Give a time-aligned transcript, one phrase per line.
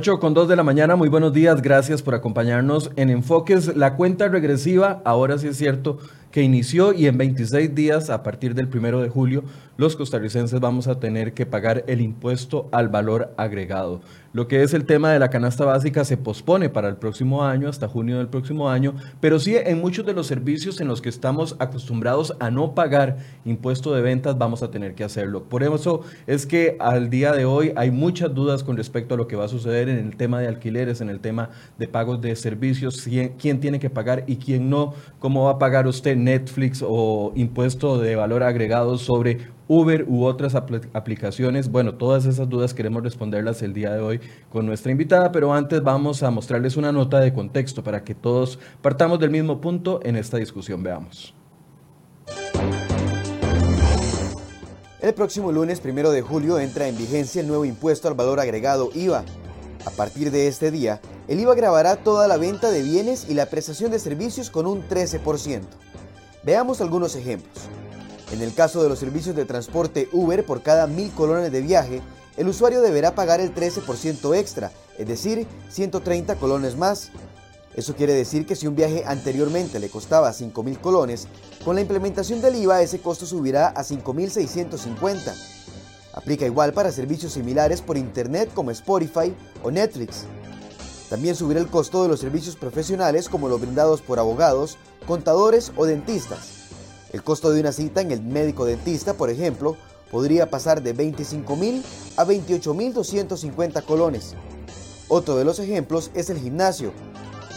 [0.00, 3.76] 8 con 2 de la mañana, muy buenos días, gracias por acompañarnos en Enfoques.
[3.76, 5.98] La cuenta regresiva, ahora sí es cierto,
[6.30, 9.44] que inició y en 26 días, a partir del primero de julio,
[9.80, 14.02] los costarricenses vamos a tener que pagar el impuesto al valor agregado.
[14.34, 17.66] Lo que es el tema de la canasta básica se pospone para el próximo año,
[17.66, 21.08] hasta junio del próximo año, pero sí en muchos de los servicios en los que
[21.08, 25.44] estamos acostumbrados a no pagar impuesto de ventas vamos a tener que hacerlo.
[25.44, 29.26] Por eso es que al día de hoy hay muchas dudas con respecto a lo
[29.26, 32.36] que va a suceder en el tema de alquileres, en el tema de pagos de
[32.36, 33.08] servicios,
[33.38, 37.98] quién tiene que pagar y quién no, cómo va a pagar usted Netflix o impuesto
[37.98, 41.70] de valor agregado sobre Uber u otras aplicaciones.
[41.70, 45.80] Bueno, todas esas dudas queremos responderlas el día de hoy con nuestra invitada, pero antes
[45.80, 50.16] vamos a mostrarles una nota de contexto para que todos partamos del mismo punto en
[50.16, 50.82] esta discusión.
[50.82, 51.36] Veamos.
[55.00, 58.90] El próximo lunes primero de julio entra en vigencia el nuevo impuesto al valor agregado
[58.92, 59.22] IVA.
[59.86, 63.46] A partir de este día, el IVA grabará toda la venta de bienes y la
[63.46, 65.62] prestación de servicios con un 13%.
[66.42, 67.70] Veamos algunos ejemplos.
[68.32, 72.00] En el caso de los servicios de transporte Uber, por cada mil colones de viaje,
[72.36, 77.10] el usuario deberá pagar el 13% extra, es decir, 130 colones más.
[77.74, 81.28] Eso quiere decir que si un viaje anteriormente le costaba 5.000 colones,
[81.64, 85.34] con la implementación del IVA ese costo subirá a 5.650.
[86.12, 90.24] Aplica igual para servicios similares por Internet como Spotify o Netflix.
[91.08, 95.84] También subirá el costo de los servicios profesionales como los brindados por abogados, contadores o
[95.84, 96.59] dentistas.
[97.12, 99.76] El costo de una cita en el médico dentista, por ejemplo,
[100.10, 101.82] podría pasar de 25.000
[102.16, 104.34] a 28.250 colones.
[105.08, 106.92] Otro de los ejemplos es el gimnasio.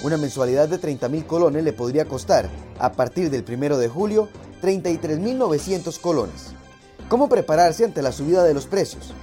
[0.03, 2.49] Una mensualidad de 30.000 colones le podría costar,
[2.79, 4.27] a partir del 1 de julio,
[4.61, 6.53] 33.900 colones.
[7.09, 9.13] ¿Cómo prepararse ante la subida de los precios?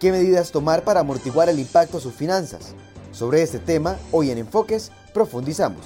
[0.00, 2.74] ¿Qué medidas tomar para amortiguar el impacto a sus finanzas?
[3.12, 5.84] Sobre este tema, hoy en Enfoques, profundizamos.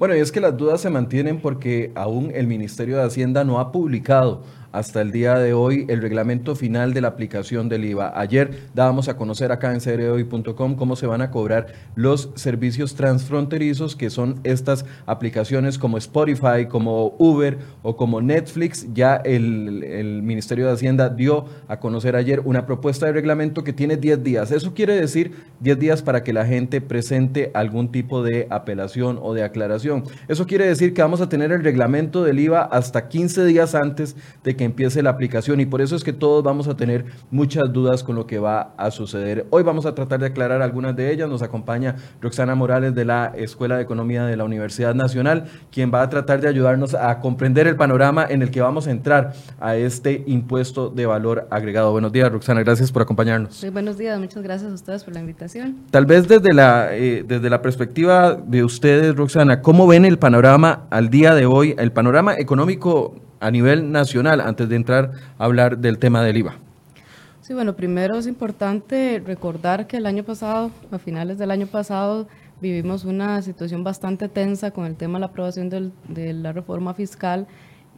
[0.00, 3.60] Bueno, y es que las dudas se mantienen porque aún el Ministerio de Hacienda no
[3.60, 4.40] ha publicado
[4.72, 8.12] hasta el día de hoy el reglamento final de la aplicación del IVA.
[8.18, 13.96] Ayer dábamos a conocer acá en cereoy.com cómo se van a cobrar los servicios transfronterizos,
[13.96, 18.86] que son estas aplicaciones como Spotify, como Uber o como Netflix.
[18.94, 23.72] Ya el, el Ministerio de Hacienda dio a conocer ayer una propuesta de reglamento que
[23.72, 24.50] tiene 10 días.
[24.52, 29.34] Eso quiere decir 10 días para que la gente presente algún tipo de apelación o
[29.34, 30.04] de aclaración.
[30.28, 34.16] Eso quiere decir que vamos a tener el reglamento del IVA hasta 15 días antes
[34.44, 37.06] de que que empiece la aplicación y por eso es que todos vamos a tener
[37.30, 39.46] muchas dudas con lo que va a suceder.
[39.48, 41.30] Hoy vamos a tratar de aclarar algunas de ellas.
[41.30, 46.02] Nos acompaña Roxana Morales de la Escuela de Economía de la Universidad Nacional, quien va
[46.02, 49.76] a tratar de ayudarnos a comprender el panorama en el que vamos a entrar a
[49.76, 51.92] este impuesto de valor agregado.
[51.92, 53.64] Buenos días, Roxana, gracias por acompañarnos.
[53.72, 55.76] buenos días, muchas gracias a ustedes por la invitación.
[55.90, 60.84] Tal vez desde la, eh, desde la perspectiva de ustedes, Roxana, ¿cómo ven el panorama
[60.90, 65.78] al día de hoy, el panorama económico a nivel nacional antes de entrar a hablar
[65.78, 66.58] del tema del IVA?
[67.40, 72.28] Sí, bueno, primero es importante recordar que el año pasado, a finales del año pasado,
[72.60, 77.46] vivimos una situación bastante tensa con el tema de la aprobación de la reforma fiscal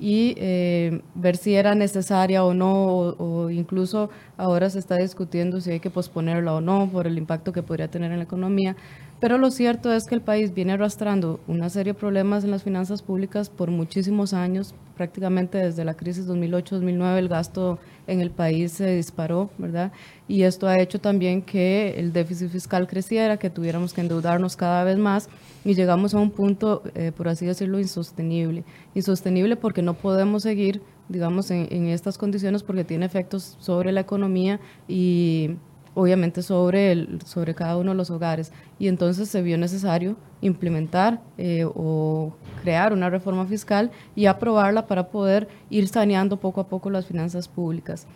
[0.01, 5.71] y eh, ver si era necesaria o no, o, incluso ahora se está discutiendo si
[5.71, 8.75] hay que posponerla o no por el impacto que podría tener en la economía.
[9.23, 12.65] Pero lo cierto es que el país viene arrastrando una serie de problemas en las
[12.65, 17.79] finanzas públicas por muchísimos años, prácticamente desde la crisis 2008-2009 el gasto
[18.09, 19.93] en el país se disparó, ¿verdad?
[20.27, 24.83] Y esto ha hecho también que el déficit fiscal creciera, que tuviéramos que endeudarnos cada
[24.83, 25.29] vez más
[25.65, 28.65] y llegamos a un punto, eh, por así decirlo, insostenible.
[28.93, 34.01] Insostenible porque no podemos seguir, digamos, en, en estas condiciones porque tiene efectos sobre la
[34.01, 34.59] economía
[34.89, 35.59] y
[35.95, 38.53] obviamente sobre, el, sobre cada uno de los hogares.
[38.79, 45.09] Y entonces se vio necesario implementar eh, o crear una reforma fiscal y aprobarla para
[45.09, 48.07] poder ir saneando poco a poco las finanzas públicas.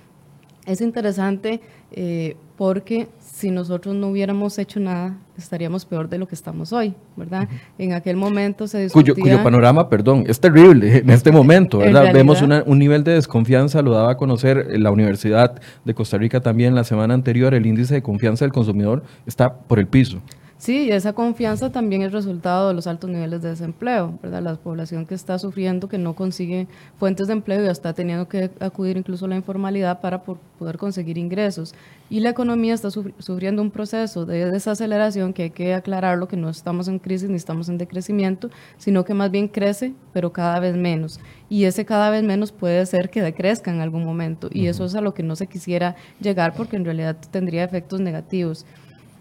[0.67, 1.61] Es interesante
[1.93, 6.95] eh, porque si nosotros no hubiéramos hecho nada, estaríamos peor de lo que estamos hoy,
[7.17, 7.47] ¿verdad?
[7.77, 9.13] En aquel momento se discutía...
[9.15, 12.15] Cuyo, panorama, perdón, es terrible en este momento, ¿verdad?
[12.15, 16.75] Vemos un nivel de desconfianza, lo daba a conocer la Universidad de Costa Rica también
[16.75, 20.23] la semana anterior, el índice de confianza del consumidor está por el piso.
[20.59, 24.41] Sí, esa confianza también es resultado de los altos niveles de desempleo, ¿verdad?
[24.43, 26.67] La población que está sufriendo, que no consigue
[26.99, 31.19] fuentes de empleo y está teniendo que acudir incluso a la informalidad para poder conseguir
[31.19, 31.75] ingresos.
[32.09, 36.49] Y la economía está sufriendo un proceso de desaceleración que hay que aclararlo, que no
[36.49, 38.49] estamos en crisis ni estamos en decrecimiento,
[38.79, 41.21] sino que más bien crece, pero cada vez menos.
[41.51, 44.49] Y ese cada vez menos puede ser que decrezca en algún momento.
[44.51, 48.01] Y eso es a lo que no se quisiera llegar porque en realidad tendría efectos
[48.01, 48.65] negativos.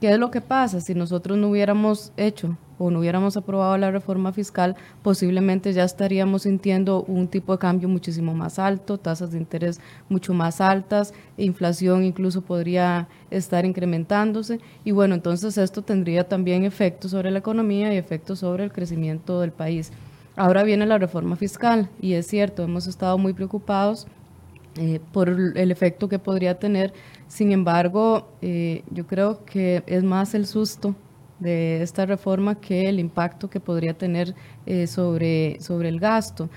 [0.01, 0.81] ¿Qué es lo que pasa?
[0.81, 6.41] Si nosotros no hubiéramos hecho o no hubiéramos aprobado la reforma fiscal, posiblemente ya estaríamos
[6.41, 12.03] sintiendo un tipo de cambio muchísimo más alto, tasas de interés mucho más altas, inflación
[12.03, 17.97] incluso podría estar incrementándose y bueno, entonces esto tendría también efectos sobre la economía y
[17.97, 19.93] efectos sobre el crecimiento del país.
[20.35, 24.07] Ahora viene la reforma fiscal y es cierto, hemos estado muy preocupados
[24.77, 26.91] eh, por el efecto que podría tener
[27.27, 30.95] sin embargo, eh, yo creo que es más el susto
[31.39, 34.35] de esta reforma que el impacto que podría tener
[34.65, 36.49] eh, sobre, sobre el gasto.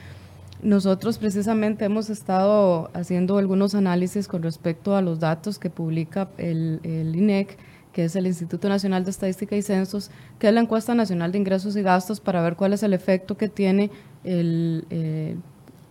[0.62, 6.80] Nosotros precisamente hemos estado haciendo algunos análisis con respecto a los datos que publica el,
[6.84, 7.56] INEC,
[7.92, 11.38] que es el Instituto Nacional de Estadística y Censos, que es la encuesta nacional de
[11.38, 13.90] ingresos y gastos para ver cuál es el efecto que tiene
[14.24, 15.36] el, eh,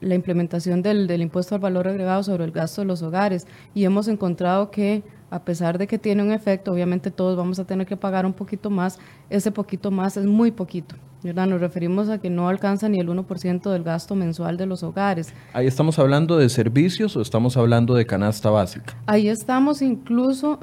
[0.01, 3.83] la implementación del, del, impuesto al valor agregado sobre el gasto de los hogares y
[3.85, 7.85] hemos encontrado que a pesar de que tiene un efecto, obviamente todos vamos a tener
[7.85, 8.97] que pagar un poquito más,
[9.29, 10.95] ese poquito más es muy poquito.
[11.23, 11.47] ¿verdad?
[11.47, 15.33] Nos referimos a que no alcanza ni el 1% del gasto mensual de los hogares.
[15.51, 18.95] ¿Ahí estamos hablando de servicios o estamos hablando de canasta básica?
[19.07, 20.59] Ahí estamos incluso,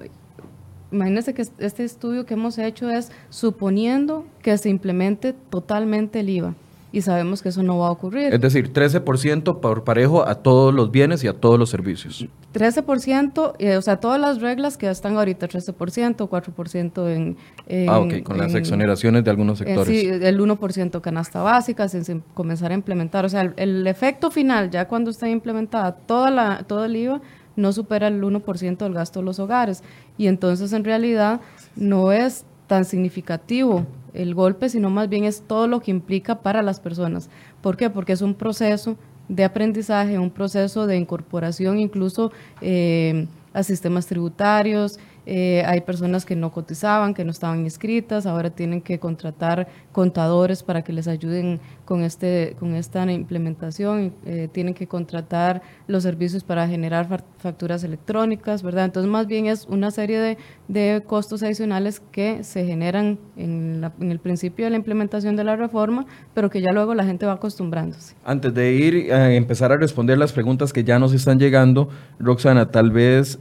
[0.92, 6.54] imagínense que este estudio que hemos hecho es suponiendo que se implemente totalmente el IVA
[6.94, 8.32] y sabemos que eso no va a ocurrir.
[8.32, 12.24] Es decir, 13% por parejo a todos los bienes y a todos los servicios.
[12.52, 17.36] 13%, eh, o sea, todas las reglas que están ahorita, 13%, 4% en,
[17.66, 17.88] en...
[17.88, 19.88] ah, ok, con las exoneraciones de algunos sectores.
[19.88, 23.24] sí, el 1% canasta básica, sin, comenzar a implementar.
[23.24, 27.20] O sea, el, efecto final, ya cuando esté implementada toda la, todo el IVA,
[27.56, 29.82] no supera el 1% del gasto de los hogares.
[30.16, 31.40] Y entonces, en realidad,
[31.74, 36.62] no es tan significativo el golpe, sino más bien es todo lo que implica para
[36.62, 37.28] las personas.
[37.60, 37.90] ¿Por qué?
[37.90, 38.96] Porque es un proceso
[39.28, 42.30] de aprendizaje, un proceso de incorporación incluso
[42.60, 48.50] eh, a sistemas tributarios, eh, hay personas que no cotizaban, que no estaban inscritas, ahora
[48.50, 54.74] tienen que contratar contadores para que les ayuden con, este, con esta implementación, eh, tienen
[54.74, 58.86] que contratar los servicios para generar facturas electrónicas, ¿verdad?
[58.86, 60.38] Entonces, más bien es una serie de,
[60.68, 65.56] de costos adicionales que se generan en, en, el principio de la implementación de la
[65.56, 68.14] reforma, pero que ya luego la gente va acostumbrándose.
[68.24, 71.88] Antes de ir a empezar a responder las preguntas que ya nos están llegando,
[72.18, 73.38] Roxana, tal vez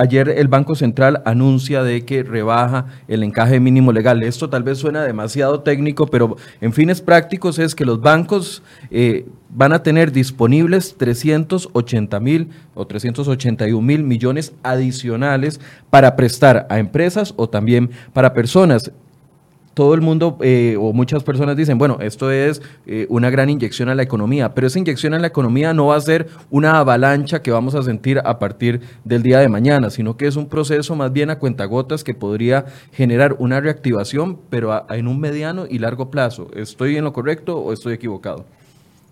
[0.00, 4.22] Ayer el Banco Central anuncia de que rebaja el encaje mínimo legal.
[4.22, 9.26] Esto tal vez suena demasiado técnico, pero en fines prácticos es que los bancos eh,
[9.50, 15.60] van a tener disponibles 380 mil o 381 mil millones adicionales
[15.90, 18.92] para prestar a empresas o también para personas
[19.74, 23.88] todo el mundo eh, o muchas personas dicen, bueno, esto es eh, una gran inyección
[23.88, 27.42] a la economía, pero esa inyección a la economía no va a ser una avalancha
[27.42, 30.96] que vamos a sentir a partir del día de mañana, sino que es un proceso
[30.96, 36.10] más bien a cuentagotas que podría generar una reactivación, pero en un mediano y largo
[36.10, 36.48] plazo.
[36.54, 38.44] ¿Estoy en lo correcto o estoy equivocado?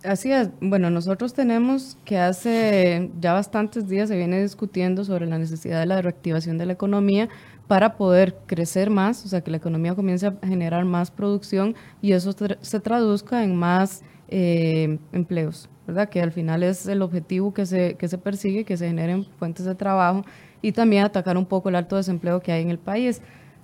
[0.04, 0.50] Así es.
[0.60, 5.86] Bueno, nosotros tenemos que hace ya bastantes días se viene discutiendo sobre la necesidad de
[5.86, 7.28] la reactivación de la economía
[7.68, 12.12] para poder crecer más, o sea, que la economía comience a generar más producción y
[12.12, 16.08] eso se traduzca en más eh, empleos, ¿verdad?
[16.08, 19.66] Que al final es el objetivo que se, que se persigue, que se generen fuentes
[19.66, 20.24] de trabajo
[20.62, 23.20] y también atacar un poco el alto desempleo que hay en el país.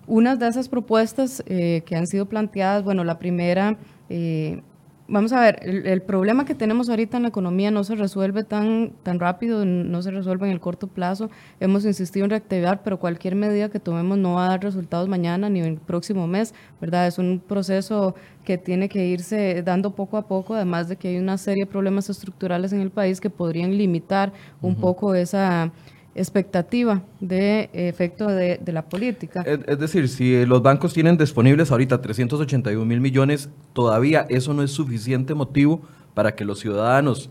[0.06, 3.78] Una de esas propuestas eh, que han sido planteadas, bueno, la primera
[4.10, 4.60] eh,
[5.06, 8.92] vamos a ver, el, problema que tenemos ahorita en la economía no se resuelve tan,
[9.02, 11.30] tan rápido, no se resuelve en el corto plazo.
[11.60, 15.50] Hemos insistido en reactivar, pero cualquier medida que tomemos no va a dar resultados mañana
[15.50, 17.06] ni el próximo mes, ¿verdad?
[17.06, 21.18] Es un proceso que tiene que irse dando poco a poco, además de que hay
[21.18, 24.32] una serie de problemas estructurales en el país que podrían limitar
[24.62, 25.72] un poco esa
[26.14, 29.42] expectativa de efecto de, la política.
[29.42, 34.70] Es, decir, si los bancos tienen disponibles ahorita 381 mil millones, todavía eso no es
[34.70, 35.82] suficiente motivo
[36.14, 37.30] para que los ciudadanos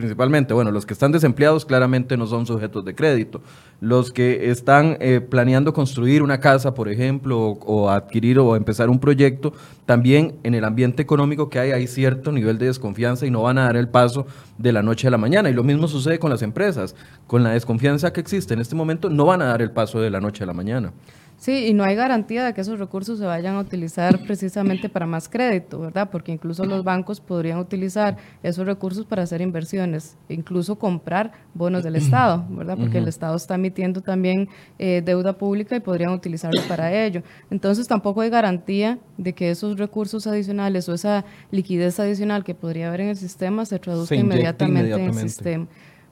[0.00, 3.42] principalmente, bueno, los que están desempleados claramente no son sujetos de crédito.
[3.80, 8.98] Los que están eh, planeando construir una casa, por ejemplo, o, adquirir o empezar un
[8.98, 9.52] proyecto,
[9.84, 13.58] también en el ambiente económico que hay hay cierto nivel de desconfianza y no van
[13.58, 14.26] a dar el paso
[14.58, 15.50] de la noche a la mañana.
[15.50, 16.96] Y lo mismo sucede con las empresas.
[17.26, 20.10] Con la desconfianza que existe en este momento, no van a dar el paso de
[20.10, 20.92] la noche a la mañana.
[21.40, 25.06] Sí, y no hay garantía de que esos recursos se vayan a utilizar precisamente para
[25.06, 26.10] más crédito, ¿verdad?
[26.10, 31.96] Porque incluso los bancos podrían utilizar esos recursos para hacer inversiones, incluso comprar bonos del
[31.96, 32.76] Estado, ¿verdad?
[32.76, 37.22] Porque el Estado está emitiendo también eh, deuda pública y podrían utilizarlo para ello.
[37.50, 42.88] Entonces tampoco hay garantía de que esos recursos adicionales o esa liquidez adicional que podría
[42.88, 45.68] haber en el sistema se traduzca inmediatamente, en el sistema.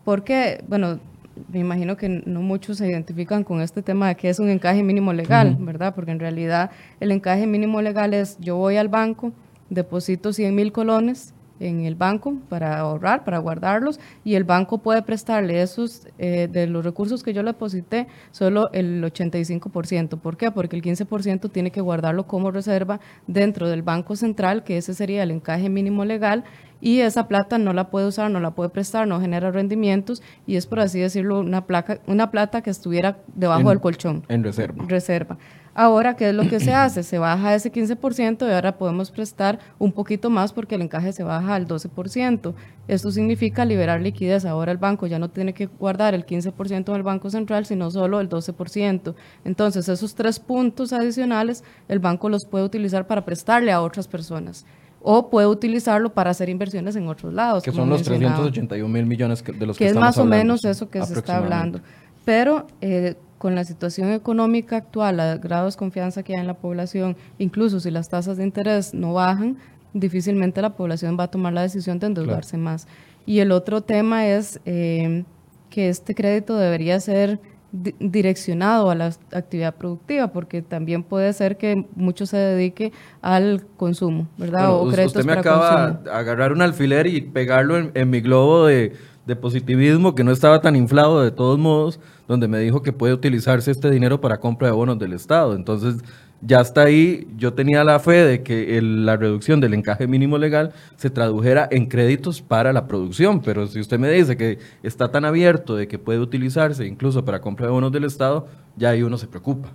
[0.06, 1.00] Porque, bueno,
[1.48, 4.82] me imagino que no muchos se identifican con este tema de que es un encaje
[4.82, 5.94] mínimo legal, ¿verdad?
[5.94, 9.32] Porque en realidad el encaje mínimo legal es yo voy al banco,
[9.70, 15.02] deposito 100 mil colones en el banco para ahorrar, para guardarlos, y el banco puede
[15.02, 20.18] prestarle esos, eh, de los recursos que yo le deposité, solo el 85%.
[20.18, 20.50] ¿Por qué?
[20.50, 25.22] Porque el 15% tiene que guardarlo como reserva dentro del Banco Central, que ese sería
[25.22, 26.44] el encaje mínimo legal,
[26.80, 30.56] y esa plata no la puede usar, no la puede prestar, no genera rendimientos y
[30.56, 34.24] es por así decirlo una placa, una plata que estuviera debajo del colchón.
[34.28, 34.84] En reserva.
[34.86, 35.38] Reserva.
[35.74, 37.04] Ahora, ¿qué es lo que se hace?
[37.04, 41.22] Se baja ese 15% y ahora podemos prestar un poquito más porque el encaje se
[41.22, 42.52] baja al 12%.
[42.88, 44.44] Esto significa liberar liquidez.
[44.44, 47.92] Ahora el banco ya no tiene que guardar el 15% en el Banco Central, sino
[47.92, 49.14] solo el 12%.
[49.44, 54.66] Entonces, esos tres puntos adicionales, el banco los puede utilizar para prestarle a otras personas
[55.00, 57.62] o puede utilizarlo para hacer inversiones en otros lados.
[57.62, 60.88] Que son los 381 mil millones de los que, que es más o menos eso
[60.88, 61.80] que se está hablando.
[62.24, 66.54] Pero eh, con la situación económica actual, los grados de confianza que hay en la
[66.54, 69.56] población, incluso si las tasas de interés no bajan,
[69.94, 72.86] difícilmente la población va a tomar la decisión de endeudarse más.
[73.24, 75.24] Y el otro tema es eh,
[75.70, 81.86] que este crédito debería ser direccionado a la actividad productiva, porque también puede ser que
[81.94, 84.72] mucho se dedique al consumo, ¿verdad?
[84.72, 88.94] o usted me acaba de agarrar un alfiler y pegarlo en, mi globo de,
[89.26, 93.12] de, positivismo que no estaba tan inflado de todos modos, donde me dijo que puede
[93.12, 95.54] utilizarse este dinero para compra de bonos del Estado.
[95.54, 95.96] Entonces,
[96.40, 100.72] ya está ahí, yo tenía la fe de que la reducción del encaje mínimo legal
[100.96, 105.24] se tradujera en créditos para la producción, pero si usted me dice que está tan
[105.24, 109.18] abierto de que puede utilizarse incluso para compra de bonos del Estado, ya ahí uno
[109.18, 109.70] se preocupa.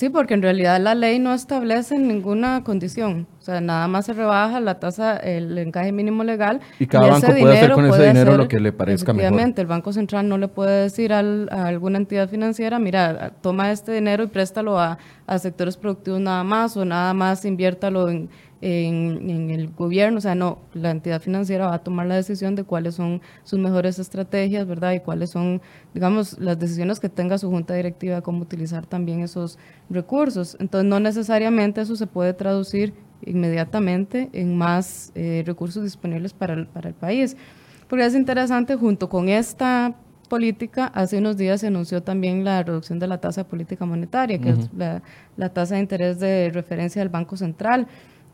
[0.00, 3.26] Sí, porque en realidad la ley no establece ninguna condición.
[3.38, 6.62] O sea, nada más se rebaja la tasa, el encaje mínimo legal.
[6.78, 9.26] Y cada banco puede hacer con ese dinero lo que le parezca mejor.
[9.26, 13.92] Efectivamente, el Banco Central no le puede decir a alguna entidad financiera, mira, toma este
[13.92, 18.30] dinero y préstalo a, a sectores productivos nada más o nada más inviértalo en
[18.62, 22.64] en, el gobierno, o sea, no, la entidad financiera va a tomar la decisión de
[22.64, 24.92] cuáles son sus mejores estrategias, ¿verdad?
[24.92, 25.62] Y cuáles son,
[25.94, 30.56] digamos, las decisiones que tenga su junta directiva de cómo utilizar también esos recursos.
[30.60, 32.92] Entonces, no necesariamente eso se puede traducir
[33.24, 37.36] inmediatamente en más eh, recursos disponibles para el, para el país.
[37.88, 39.94] Porque es interesante, junto con esta
[40.28, 44.38] política, hace unos días se anunció también la reducción de la tasa de política monetaria,
[44.38, 45.02] que es la,
[45.36, 47.88] la, tasa de interés de referencia del Banco Central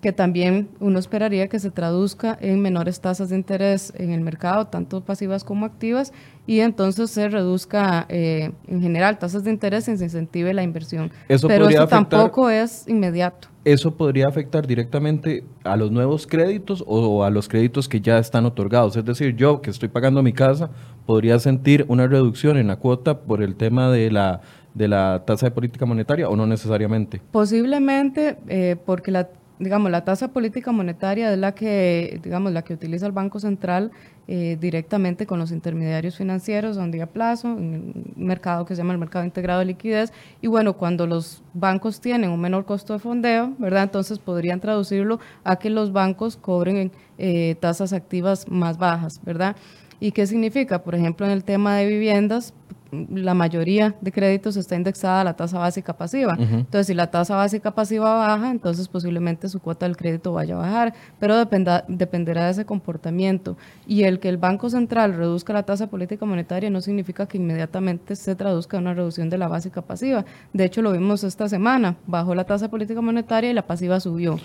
[0.06, 4.68] que también uno esperaría que se traduzca en menores tasas de interés en el mercado,
[4.68, 6.12] tanto pasivas como activas,
[6.46, 11.10] y entonces se reduzca eh, en general tasas de interés y se incentive la inversión.
[11.26, 13.48] Pero eso tampoco es inmediato.
[13.64, 18.46] ¿Eso podría afectar directamente a los nuevos créditos o a los créditos que ya están
[18.46, 18.96] otorgados?
[18.96, 20.70] Es decir, yo que estoy pagando mi casa,
[21.04, 24.40] podría sentir una reducción en la cuota por el tema de la
[24.72, 27.22] de la tasa de política monetaria o no necesariamente?
[27.32, 32.74] Posiblemente eh, porque la digamos, la tasa política monetaria es la que, digamos, la que
[32.74, 33.90] utiliza el Banco Central
[34.28, 38.92] eh, directamente con los intermediarios financieros a día plazo, en un mercado que se llama
[38.92, 40.12] el mercado integrado de liquidez.
[40.42, 43.84] Y bueno, cuando los bancos tienen un menor costo de fondeo, ¿verdad?
[43.84, 49.56] Entonces podrían traducirlo a que los bancos cobren eh, tasas activas más bajas, ¿verdad?
[50.00, 50.82] ¿Y qué significa?
[50.82, 52.54] Por ejemplo, en el tema de viviendas,
[52.92, 56.36] la mayoría de créditos está indexada a la tasa básica pasiva.
[56.38, 60.58] Entonces, si la tasa básica pasiva baja, entonces posiblemente su cuota del crédito vaya a
[60.58, 63.56] bajar, pero dependerá de ese comportamiento.
[63.88, 68.14] Y el que el Banco Central reduzca la tasa política monetaria no significa que inmediatamente
[68.14, 70.24] se traduzca en una reducción de la básica pasiva.
[70.52, 74.38] De hecho, lo vimos esta semana, bajó la tasa política monetaria y la pasiva subió.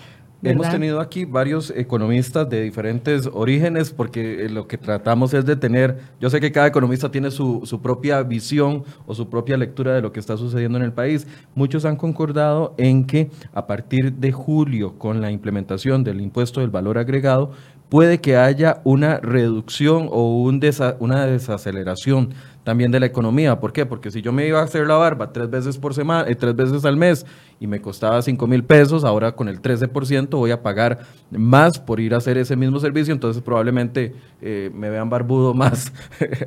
[0.44, 5.54] Hemos tenido aquí varios economistas de diferentes orígenes porque eh, lo que tratamos es de
[5.54, 9.94] tener, yo sé que cada economista tiene su, su, propia visión o su propia lectura
[9.94, 11.28] de lo que está sucediendo en el país.
[11.54, 16.70] Muchos han concordado en que a partir de julio, con la implementación del impuesto del
[16.70, 17.52] valor agregado,
[17.92, 20.62] puede que haya una reducción o un
[20.98, 22.30] una desaceleración
[22.64, 23.58] también de la economía.
[23.58, 23.86] ¿Por qué?
[23.86, 26.54] Porque si yo me iba a hacer la barba tres veces por semana, eh, tres
[26.54, 27.26] veces al mes
[27.58, 31.00] y me costaba 5 mil pesos, ahora con el 13% voy a pagar
[31.30, 35.92] más por ir a hacer ese mismo servicio, entonces probablemente eh, me vean barbudo más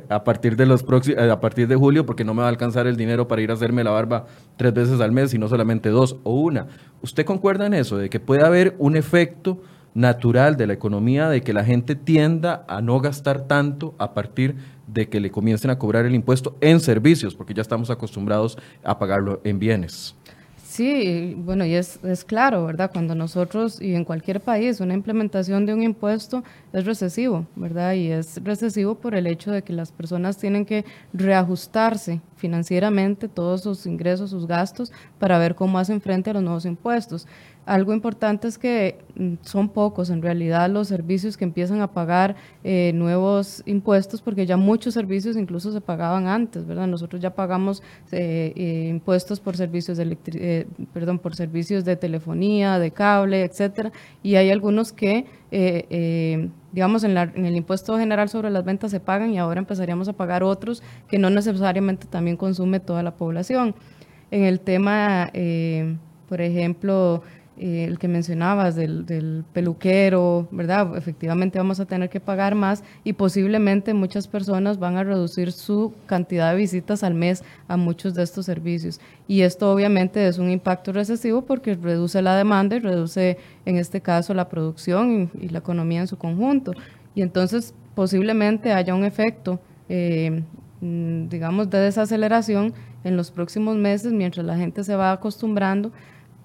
[0.08, 2.50] a partir de los próximos, eh, a partir de julio, porque no me va a
[2.50, 5.90] alcanzar el dinero para ir a hacerme la barba tres veces al mes, sino solamente
[5.90, 6.66] dos o una.
[7.02, 9.60] ¿Usted concuerda en eso, de que puede haber un efecto
[9.96, 14.54] natural de la economía de que la gente tienda a no gastar tanto a partir
[14.86, 18.98] de que le comiencen a cobrar el impuesto en servicios, porque ya estamos acostumbrados a
[18.98, 20.14] pagarlo en bienes.
[20.68, 22.90] Sí, bueno, y es, es, claro, ¿verdad?
[22.92, 27.94] Cuando nosotros, y en cualquier país, una implementación de un impuesto es recesivo, ¿verdad?
[27.94, 30.84] Y es recesivo por el hecho de que las personas tienen que
[31.14, 36.66] reajustarse financieramente todos sus ingresos, sus gastos, para ver cómo hacen frente a los nuevos
[36.66, 37.26] impuestos.
[37.66, 42.36] Algo importante es que mm, son pocos en realidad los servicios que empiezan a pagar
[42.62, 46.86] eh, nuevos impuestos, porque ya muchos servicios incluso se pagaban antes, ¿verdad?
[46.86, 47.82] Nosotros ya pagamos
[48.12, 53.90] eh, eh, impuestos por servicios de perdón, por servicios de telefonía, de cable, etcétera,
[54.22, 55.26] y hay algunos que
[56.72, 60.12] digamos, en, en, el impuesto general sobre las ventas se pagan y ahora empezaríamos a
[60.12, 63.74] pagar otros que no necesariamente también consume toda la población.
[64.30, 65.30] En el tema,
[66.28, 67.22] por ejemplo,
[67.58, 70.94] eh, el que mencionabas del, peluquero, ¿verdad?
[70.94, 75.94] Efectivamente vamos a tener que pagar más y posiblemente muchas personas van a reducir su
[76.04, 79.00] cantidad de visitas al mes a muchos de estos servicios.
[79.26, 84.02] Y esto obviamente es un impacto recesivo porque reduce la demanda y reduce en este
[84.02, 86.72] caso la producción y, la economía en su conjunto.
[87.14, 90.42] Y entonces posiblemente haya un efecto, eh,
[90.82, 95.90] mm, digamos, de desaceleración en los próximos meses mientras la gente se va acostumbrando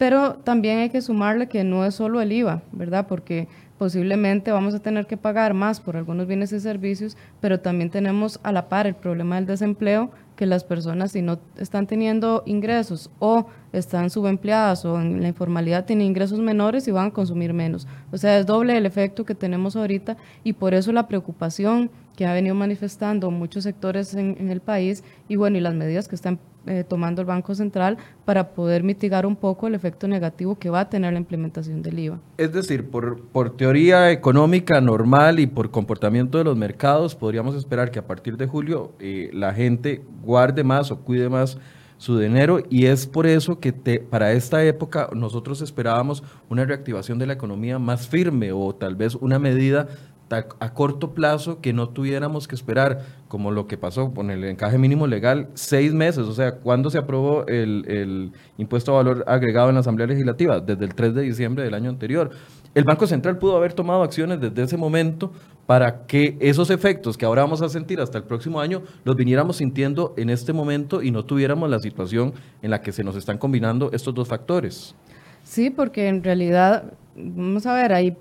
[0.01, 3.05] pero también hay que sumarle que no es solo el IVA, ¿verdad?
[3.05, 7.91] Porque posiblemente vamos a tener que pagar más por algunos bienes y servicios, pero también
[7.91, 12.41] tenemos a la par el problema del desempleo, que las personas si no están teniendo
[12.48, 17.53] ingresos o están subempleadas o en la informalidad tienen ingresos menores y van a consumir
[17.53, 17.88] menos.
[18.12, 22.25] O sea, es doble el efecto que tenemos ahorita y por eso la preocupación que
[22.25, 26.40] ha venido manifestando muchos sectores en, el país y bueno, y las medidas que están
[26.67, 30.81] eh, tomando el Banco Central para poder mitigar un poco el efecto negativo que va
[30.81, 32.19] a tener la implementación del IVA.
[32.37, 37.89] Es decir, por, por teoría económica normal y por comportamiento de los mercados, podríamos esperar
[37.89, 41.57] que a partir de julio eh, la gente guarde más o cuide más
[42.01, 47.27] su dinero y es por eso que para esta época nosotros esperábamos una reactivación de
[47.27, 49.87] la economía más firme o tal vez una medida
[50.31, 54.77] a corto plazo que no tuviéramos que esperar, como lo que pasó con el encaje
[54.77, 56.25] mínimo legal, seis meses.
[56.27, 60.59] O sea, ¿cuándo se aprobó el, impuesto a valor agregado en la Asamblea Legislativa?
[60.59, 62.29] Desde el 3 de diciembre del año anterior.
[62.74, 65.31] El Banco Central pudo haber tomado acciones desde ese momento
[65.65, 69.57] para que esos efectos que ahora vamos a sentir hasta el próximo año los viniéramos
[69.57, 73.37] sintiendo en este momento y no tuviéramos la situación en la que se nos están
[73.37, 74.96] combinando estos dos factores.
[75.44, 78.17] Sí, porque en realidad vamos a ver, hay,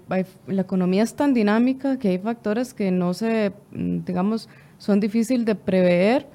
[0.46, 4.48] la economía es tan dinámica que hay factores que no se, mm, digamos,
[4.79, 6.26] son difíciles de prever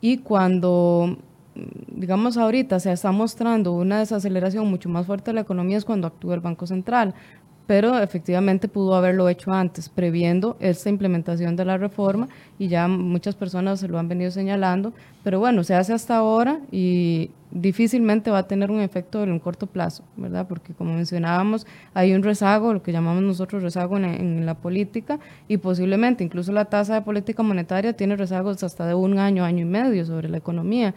[0.00, 1.18] y cuando,
[1.54, 5.84] mm, digamos, ahorita se está mostrando una desaceleración mucho más fuerte de la economía es
[5.84, 7.14] cuando actúa el Banco Central,
[7.66, 13.34] pero efectivamente pudo haberlo hecho antes, previendo esta implementación de la reforma y ya muchas
[13.34, 14.92] personas se lo han venido señalando,
[15.24, 19.40] pero bueno, se hace hasta ahora y difícilmente va a tener un efecto en un
[19.40, 20.46] corto plazo, ¿verdad?
[20.46, 25.56] Porque como mencionábamos, hay un rezago, lo que llamamos nosotros rezago en, la política y
[25.56, 29.68] posiblemente incluso la tasa de política monetaria tiene rezagos hasta de un año, año y
[29.68, 30.94] medio sobre la economía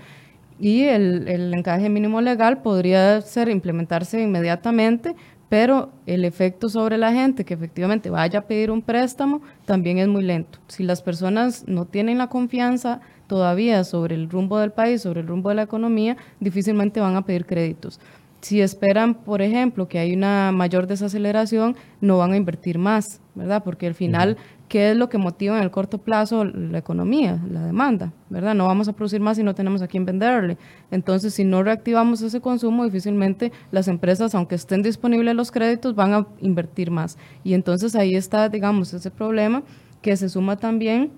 [0.60, 5.16] y el, el encaje mínimo legal podría ser implementarse inmediatamente,
[5.50, 10.08] pero el efecto sobre la gente que efectivamente vaya a pedir un préstamo también es
[10.08, 10.60] muy lento.
[10.68, 15.28] Si las personas no tienen la confianza todavía sobre el rumbo del país, sobre el
[15.28, 18.00] rumbo de la economía, difícilmente van a pedir créditos.
[18.42, 23.64] Si esperan, por ejemplo, que hay una mayor desaceleración, no van a invertir más, ¿verdad?
[23.64, 24.38] Porque al final
[24.70, 28.14] ¿Qué es lo que motiva en el corto plazo la economía, la demanda?
[28.30, 28.54] ¿Verdad?
[28.54, 30.60] No vamos a producir más si no tenemos a quién venderle.
[30.92, 36.14] Entonces, si no reactivamos ese consumo, difícilmente las empresas, aunque estén disponibles los créditos, van
[36.14, 37.18] a invertir más.
[37.44, 39.64] Y entonces ahí está, digamos, ese problema
[40.04, 41.12] que se suma también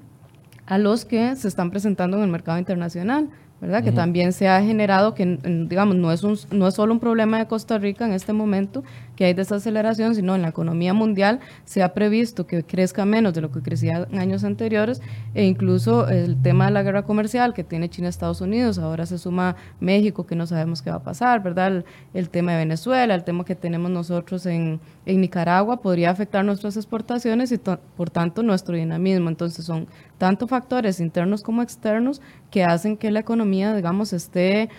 [0.65, 3.29] a los que se están presentando en el mercado internacional.
[3.61, 3.83] ¿verdad?
[3.83, 5.37] Que también se ha generado, que
[5.69, 8.83] digamos, no es, un, no es solo un problema de Costa Rica en este momento,
[9.15, 13.41] que hay desaceleración, sino en la economía mundial se ha previsto que crezca menos de
[13.41, 15.02] lo que crecía en años anteriores,
[15.34, 19.17] e incluso el tema de la guerra comercial que tiene China Estados Unidos, ahora se
[19.17, 21.84] suma México, que no sabemos qué va a pasar, ¿verdad?
[22.13, 26.78] El, tema de Venezuela, el tema que tenemos nosotros en, en Nicaragua, podría afectar nuestras
[26.78, 29.30] exportaciones y por tanto nuestro dinamismo.
[29.30, 34.69] Entonces son tanto factores internos como externos que hacen que la economía, digamos, esté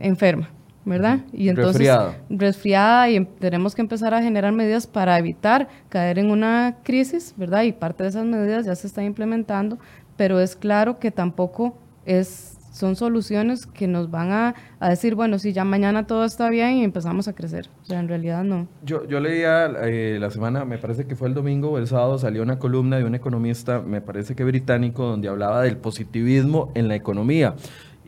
[0.00, 0.50] enferma.
[0.84, 1.20] ¿Verdad?
[1.32, 2.16] Y entonces resfriada.
[2.28, 7.34] resfriada y em, tenemos que empezar a generar medidas para evitar caer en una crisis,
[7.36, 7.62] ¿verdad?
[7.62, 9.78] Y parte de esas medidas ya se están implementando,
[10.16, 14.54] pero es claro que tampoco es son soluciones que nos van a,
[14.88, 17.68] decir, bueno, si ya mañana todo está bien y empezamos a crecer.
[17.82, 18.66] O sea, en realidad no.
[18.82, 22.18] Yo, yo leía eh, la semana, me parece que fue el domingo o el sábado,
[22.18, 26.88] salió una columna de un economista, me parece que británico, donde hablaba del positivismo en
[26.88, 27.54] la economía.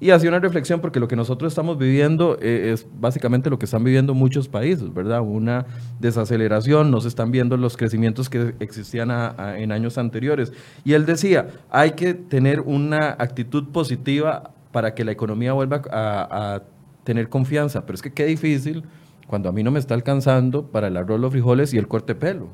[0.01, 3.65] Y hacía una reflexión porque lo que nosotros estamos viviendo eh, es básicamente lo que
[3.65, 5.21] están viviendo muchos países, ¿verdad?
[5.21, 5.67] Una
[6.01, 9.11] desaceleración, no se están viendo los crecimientos que existían
[9.57, 10.53] en años anteriores.
[10.85, 16.63] Y él decía, hay que tener una actitud positiva para que la economía vuelva a,
[17.05, 17.85] tener confianza.
[17.85, 18.83] Pero es que qué difícil
[19.27, 22.15] cuando a mí no me está alcanzando para el arroz, los frijoles y el corte
[22.15, 22.49] pelo.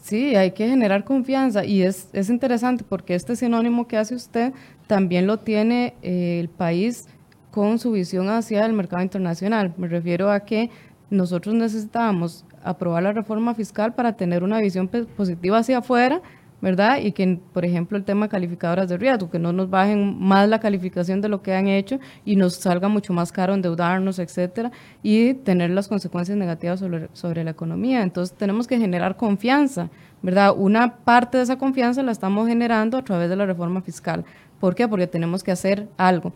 [0.00, 4.52] Sí, hay que generar confianza y es, es interesante porque este sinónimo que hace usted
[4.86, 7.06] también lo tiene eh, el país
[7.50, 9.74] con su visión hacia el mercado internacional.
[9.76, 10.70] Me refiero a que
[11.10, 16.22] nosotros necesitábamos aprobar la reforma fiscal para tener una visión positiva hacia afuera
[16.60, 16.98] ¿verdad?
[16.98, 20.48] Y que, por ejemplo, el tema de calificadoras de riesgo, que no nos bajen más
[20.48, 24.70] la calificación de lo que han hecho y nos salga mucho más caro endeudarnos, etcétera,
[25.02, 28.02] y tener las consecuencias negativas sobre, sobre la economía.
[28.02, 29.90] Entonces, tenemos que generar confianza,
[30.22, 30.54] ¿verdad?
[30.56, 34.24] Una parte de esa confianza la estamos generando a través de la reforma fiscal.
[34.58, 34.86] ¿Por qué?
[34.86, 36.32] Porque tenemos que hacer algo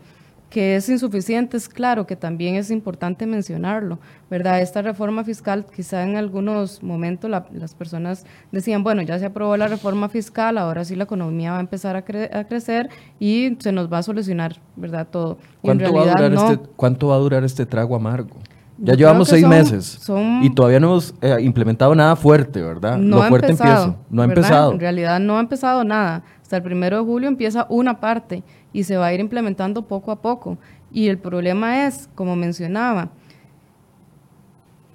[0.55, 3.99] que es insuficiente, es claro que también es importante mencionarlo,
[4.31, 4.61] ¿verdad?
[4.61, 9.67] Esta reforma fiscal, quizá en algunos momentos las personas decían, bueno, ya se aprobó la
[9.67, 12.87] reforma fiscal, ahora sí la economía va a empezar a, crecer
[13.19, 15.05] y se nos va a solucionar, ¿verdad?
[15.11, 15.39] Todo.
[15.61, 18.37] ¿Cuánto, va, a durar este, ¿Cuánto va a durar este trago amargo?
[18.77, 19.99] Ya llevamos seis meses
[20.41, 22.97] y todavía no hemos eh, implementado nada fuerte, ¿verdad?
[22.97, 23.95] No Lo fuerte empieza.
[24.09, 24.71] No ha empezado.
[24.71, 26.23] En realidad no ha empezado nada.
[26.45, 30.11] Hasta el primero de julio empieza una parte y se va a ir implementando poco
[30.11, 30.59] a poco.
[30.91, 33.09] Y el problema es, como mencionaba,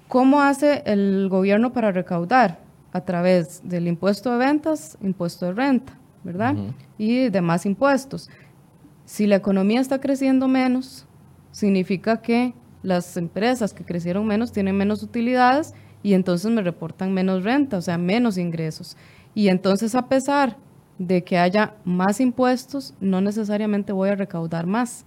[0.07, 2.61] ¿cómo hace el gobierno para recaudar?
[2.93, 6.55] A través del impuesto de ventas, impuesto de renta, ¿verdad?
[6.97, 8.29] Y demás impuestos.
[9.03, 11.05] Si la economía está creciendo menos,
[11.51, 17.43] significa que las empresas que crecieron menos tienen menos utilidades y entonces me reportan menos
[17.43, 18.95] renta, o sea, menos ingresos.
[19.35, 20.55] Y entonces a pesar
[20.97, 25.05] de que haya más impuestos, no necesariamente voy a recaudar más,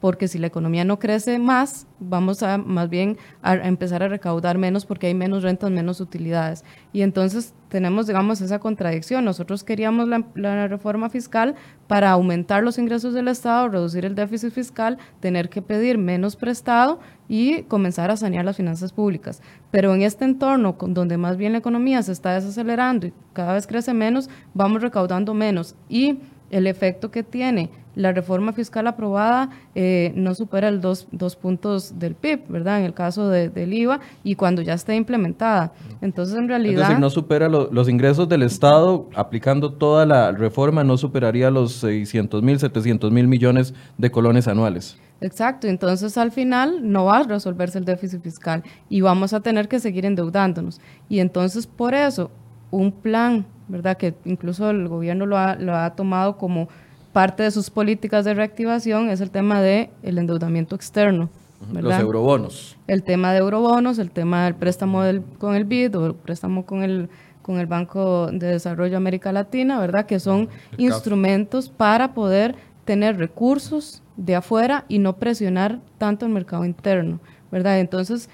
[0.00, 4.86] porque si la economía no crece más, vamos a más bien empezar a recaudar menos
[4.86, 6.64] porque hay menos rentas, menos utilidades.
[6.92, 9.24] Y entonces tenemos, digamos, esa contradicción.
[9.24, 11.54] Nosotros queríamos la, reforma fiscal
[11.86, 16.98] para aumentar los ingresos del Estado, reducir el déficit fiscal, tener que pedir menos prestado
[17.28, 19.42] y comenzar a sanear las finanzas públicas.
[19.70, 23.66] Pero en este entorno, donde más bien la economía se está desacelerando y cada vez
[23.66, 25.76] crece menos, vamos recaudando menos.
[25.88, 31.06] Y el efecto que tiene la reforma fiscal aprobada eh, no supera el dos,
[31.40, 32.78] puntos del PIB, ¿verdad?
[32.78, 35.72] En el caso del IVA y cuando ya esté implementada.
[36.00, 36.82] Entonces, en realidad...
[36.82, 41.72] Es decir, no supera los ingresos del Estado, aplicando toda la reforma, no superaría los
[41.74, 44.96] 600 mil, 700 mil millones de colones anuales.
[45.20, 49.68] Exacto, entonces al final no va a resolverse el déficit fiscal y vamos a tener
[49.68, 50.80] que seguir endeudándonos.
[51.10, 52.30] Y entonces por eso
[52.70, 53.96] un plan, ¿verdad?
[53.96, 56.68] Que incluso el gobierno lo ha, lo ha tomado como
[57.12, 61.28] parte de sus políticas de reactivación es el tema del el endeudamiento externo.
[61.72, 62.76] Los eurobonos.
[62.86, 65.02] El tema de eurobonos, el tema del préstamo
[65.38, 67.10] con el BID o el préstamo con el,
[67.42, 70.06] con el Banco de Desarrollo América Latina, ¿verdad?
[70.06, 72.54] Que son instrumentos para poder
[72.86, 77.20] tener recursos de afuera y no presionar tanto el mercado interno,
[77.52, 77.78] ¿verdad?
[77.78, 78.30] Entonces,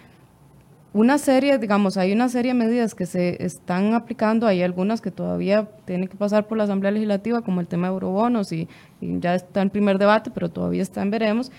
[0.92, 5.10] una serie, digamos, hay una serie de medidas que se están aplicando, hay algunas que
[5.10, 8.66] todavía tienen que pasar por la Asamblea Legislativa, como el tema de eurobonos, y,
[9.00, 11.52] ya está en primer debate, pero todavía está en veremos.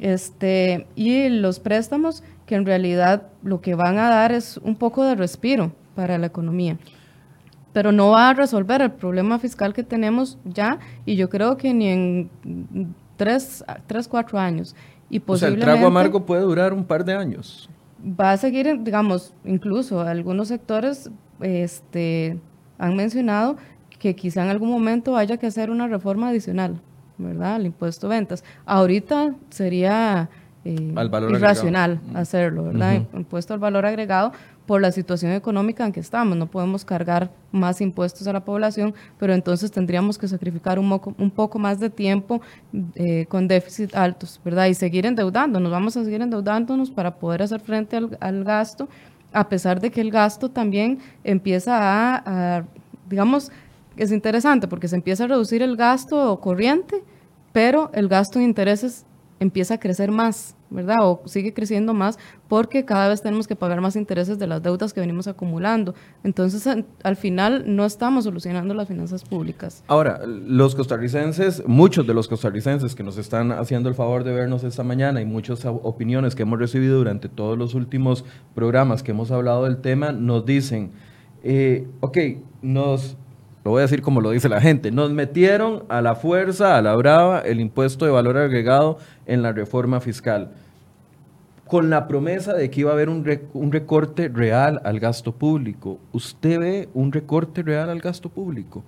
[0.00, 5.04] Este, y los préstamos, que en realidad lo que van a dar es un poco
[5.04, 6.76] de respiro para la economía.
[7.72, 11.72] Pero no va a resolver el problema fiscal que tenemos ya, y yo creo que
[11.72, 12.30] ni en
[13.16, 14.74] tres, tres cuatro años.
[15.08, 17.68] Y posiblemente, o sea, el trago amargo puede durar un par de años
[18.04, 21.10] va a seguir, digamos, incluso algunos sectores
[21.40, 22.38] este,
[22.78, 23.56] han mencionado
[23.98, 26.80] que quizá en algún momento haya que hacer una reforma adicional,
[27.18, 27.56] ¿verdad?
[27.56, 28.44] Al impuesto de ventas.
[28.64, 30.30] Ahorita sería
[30.64, 30.94] eh,
[31.30, 33.02] irracional hacerlo, ¿verdad?
[33.14, 34.32] Impuesto al valor agregado,
[34.70, 36.36] por la situación económica en que estamos.
[36.36, 41.30] No podemos cargar más impuestos a la población, pero entonces tendríamos que sacrificar un, un
[41.32, 42.40] poco más de tiempo
[42.94, 44.66] eh, con déficit altos, ¿verdad?
[44.66, 45.72] Y seguir endeudándonos.
[45.72, 48.88] Vamos a seguir endeudándonos para poder hacer frente al, gasto,
[49.32, 52.64] a pesar de que el gasto también empieza a,
[53.08, 53.50] digamos,
[53.96, 57.02] es interesante porque se empieza a reducir el gasto corriente,
[57.52, 59.04] pero el gasto en intereses
[59.40, 60.98] empieza a crecer más, ¿verdad?
[61.00, 64.92] O sigue creciendo más porque cada vez tenemos que pagar más intereses de las deudas
[64.92, 65.94] que venimos acumulando.
[66.22, 66.68] Entonces,
[67.02, 69.82] al final no estamos solucionando las finanzas públicas.
[69.88, 74.62] Ahora, los costarricenses, muchos de los costarricenses que nos están haciendo el favor de vernos
[74.62, 78.24] esta mañana y muchas opiniones que hemos recibido durante todos los últimos
[78.54, 80.90] programas que hemos hablado del tema, nos dicen,
[81.42, 82.18] eh, ok,
[82.60, 83.16] nos
[83.64, 86.82] lo voy a decir como lo dice la gente, nos metieron a la fuerza, a
[86.82, 90.52] la brava, el impuesto de valor agregado en la reforma fiscal,
[91.66, 95.98] con la promesa de que iba a haber un, recorte real al gasto público.
[96.12, 98.82] ¿Usted ve un recorte real al gasto público?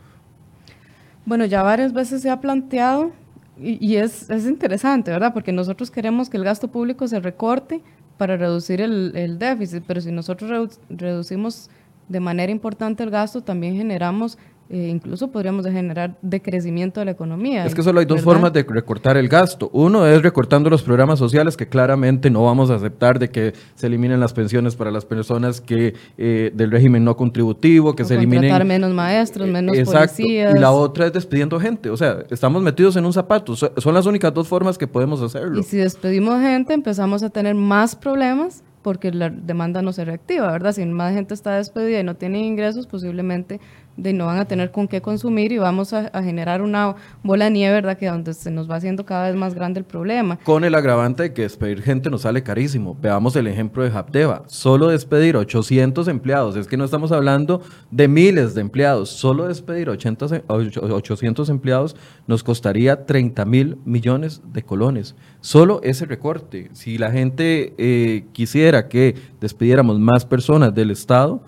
[1.25, 3.13] Bueno, ya varias veces se ha planteado
[3.61, 5.35] y, es, interesante, ¿verdad?
[5.35, 7.83] Porque nosotros queremos que el gasto público se recorte
[8.17, 11.71] para reducir el, déficit, pero si nosotros reducimos
[12.09, 14.39] de manera importante el gasto, también generamos
[14.73, 17.67] eh, incluso podríamos generar decrecimiento de la economía.
[17.67, 19.69] Es que solo hay dos formas de recortar el gasto.
[19.75, 23.89] Uno es recortando los programas sociales que claramente no vamos a aceptar de que se
[23.89, 28.67] eliminen las pensiones para las personas que eh, del régimen no contributivo, que se eliminen
[28.67, 30.57] menos maestros, eh, menos policías.
[30.57, 31.91] Y la otra es despidiendo gente.
[31.91, 33.55] O sea, estamos metidos en un zapato.
[33.55, 35.61] Son las únicas dos formas que podemos hacerlo.
[35.61, 40.51] Y si despedimos gente, empezamos a tener más problemas porque la demanda no se reactiva,
[40.51, 40.73] ¿verdad?
[40.73, 43.61] Si más gente está despedida y no tiene ingresos, posiblemente
[43.97, 47.51] de no van a tener con qué consumir y vamos a, generar una bola de
[47.51, 47.99] nieve, ¿verdad?
[47.99, 50.39] Que donde se nos va haciendo cada vez más grande el problema.
[50.39, 52.97] Con el agravante de que despedir gente nos sale carísimo.
[53.01, 54.45] Veamos el ejemplo de Habdeba.
[54.47, 59.89] Solo despedir 800 empleados, es que no estamos hablando de miles de empleados, solo despedir
[59.91, 65.15] 800 empleados nos costaría 30 mil millones de colones.
[65.41, 66.71] Solo ese recorte.
[66.73, 71.43] Si la gente eh, quisiera que despidiéramos más personas del Estado,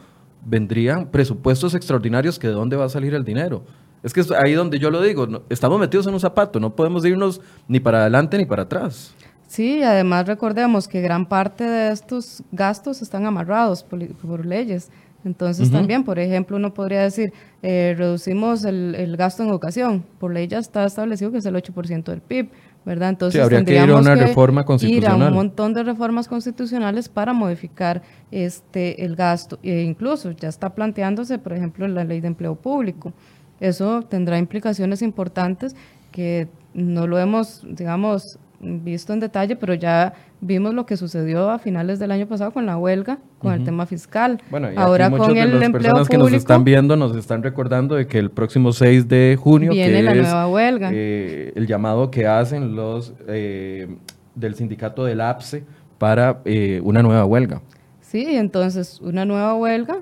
[0.45, 3.65] vendrían presupuestos extraordinarios que de dónde va a salir el dinero.
[4.03, 7.05] Es que es ahí donde yo lo digo, estamos metidos en un zapato, no podemos
[7.07, 9.15] irnos ni para adelante ni para atrás.
[9.47, 14.91] Sí, además recordemos que gran parte de estos gastos están amarrados por, leyes.
[15.25, 20.05] Entonces también, por ejemplo, uno podría decir, eh, reducimos el, el, gasto en educación.
[20.19, 22.51] Por ley ya está establecido que es el 8% del PIB.
[22.85, 23.11] ¿Verdad?
[23.11, 25.19] Entonces habría que ir a una reforma constitucional.
[25.19, 29.59] Ir a un montón de reformas constitucionales para modificar este el gasto.
[29.63, 33.13] E incluso ya está planteándose, por ejemplo, la ley de empleo público.
[33.61, 35.75] Eso tendrá implicaciones importantes
[36.13, 41.59] que no lo hemos, digamos, visto en detalle, pero ya vimos lo que sucedió a
[41.59, 44.43] finales del año pasado con la huelga, con el tema fiscal.
[44.51, 48.07] Bueno, y ahora con el las personas que nos están viendo nos están recordando de
[48.07, 50.91] que el próximo 6 de junio viene la nueva huelga.
[50.93, 53.89] Eh, el llamado que hacen los eh,
[54.35, 55.65] del sindicato del APSE
[55.99, 57.63] para eh, una nueva huelga.
[58.01, 59.99] Sí, entonces una nueva huelga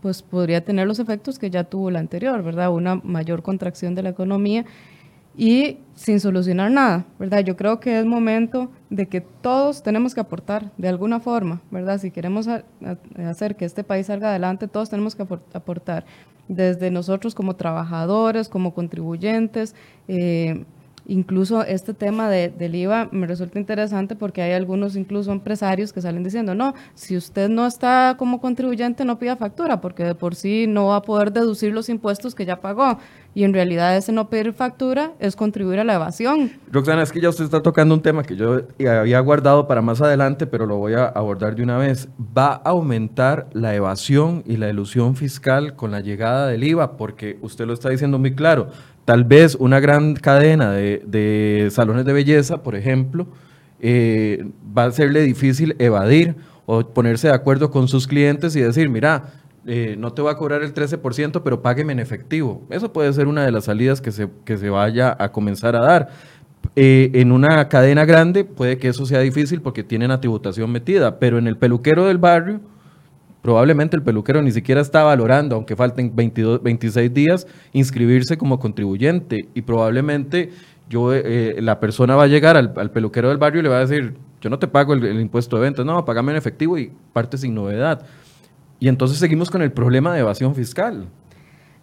[0.00, 2.70] pues podría tener los efectos que ya tuvo la anterior, ¿verdad?
[2.70, 4.64] Una mayor contracción de la economía
[5.38, 7.40] y sin solucionar nada, ¿verdad?
[7.44, 11.98] Yo creo que es momento de que todos tenemos que aportar de alguna forma, ¿verdad?
[11.98, 12.48] Si queremos
[13.16, 16.04] hacer que este país salga adelante, todos tenemos que aportar,
[16.48, 19.74] desde nosotros como trabajadores, como contribuyentes,
[20.08, 20.64] eh,
[21.10, 26.02] Incluso este tema de, del IVA me resulta interesante porque hay algunos incluso empresarios que
[26.02, 30.34] salen diciendo, no, si usted no está como contribuyente no pida factura porque de por
[30.34, 32.98] sí no va a poder deducir los impuestos que ya pagó.
[33.34, 36.50] Y en realidad ese no pedir factura es contribuir a la evasión.
[36.70, 40.02] Roxana, es que ya usted está tocando un tema que yo había guardado para más
[40.02, 42.08] adelante, pero lo voy a abordar de una vez.
[42.36, 46.96] ¿Va a aumentar la evasión y la ilusión fiscal con la llegada del IVA?
[46.96, 48.68] Porque usted lo está diciendo muy claro
[49.08, 53.26] Tal vez una gran cadena de, salones de belleza, por ejemplo,
[53.80, 58.90] eh, va a serle difícil evadir o ponerse de acuerdo con sus clientes y decir,
[58.90, 59.32] mira,
[59.64, 62.66] eh, no te voy a cobrar el 13%, pero págueme en efectivo.
[62.68, 65.80] Eso puede ser una de las salidas que se, que se vaya a comenzar a
[65.80, 66.10] dar.
[66.76, 71.18] Eh, en una cadena grande puede que eso sea difícil porque tienen la tributación metida,
[71.18, 72.60] pero en el peluquero del barrio
[73.42, 79.48] probablemente el peluquero ni siquiera está valorando, aunque falten 22, 26 días, inscribirse como contribuyente
[79.54, 80.50] y probablemente
[80.88, 83.86] yo, eh, la persona va a llegar al, peluquero del barrio y le va a
[83.86, 87.36] decir, yo no te pago el, impuesto de ventas, no, pagame en efectivo y parte
[87.36, 88.06] sin novedad.
[88.80, 91.08] Y entonces seguimos con el problema de evasión fiscal.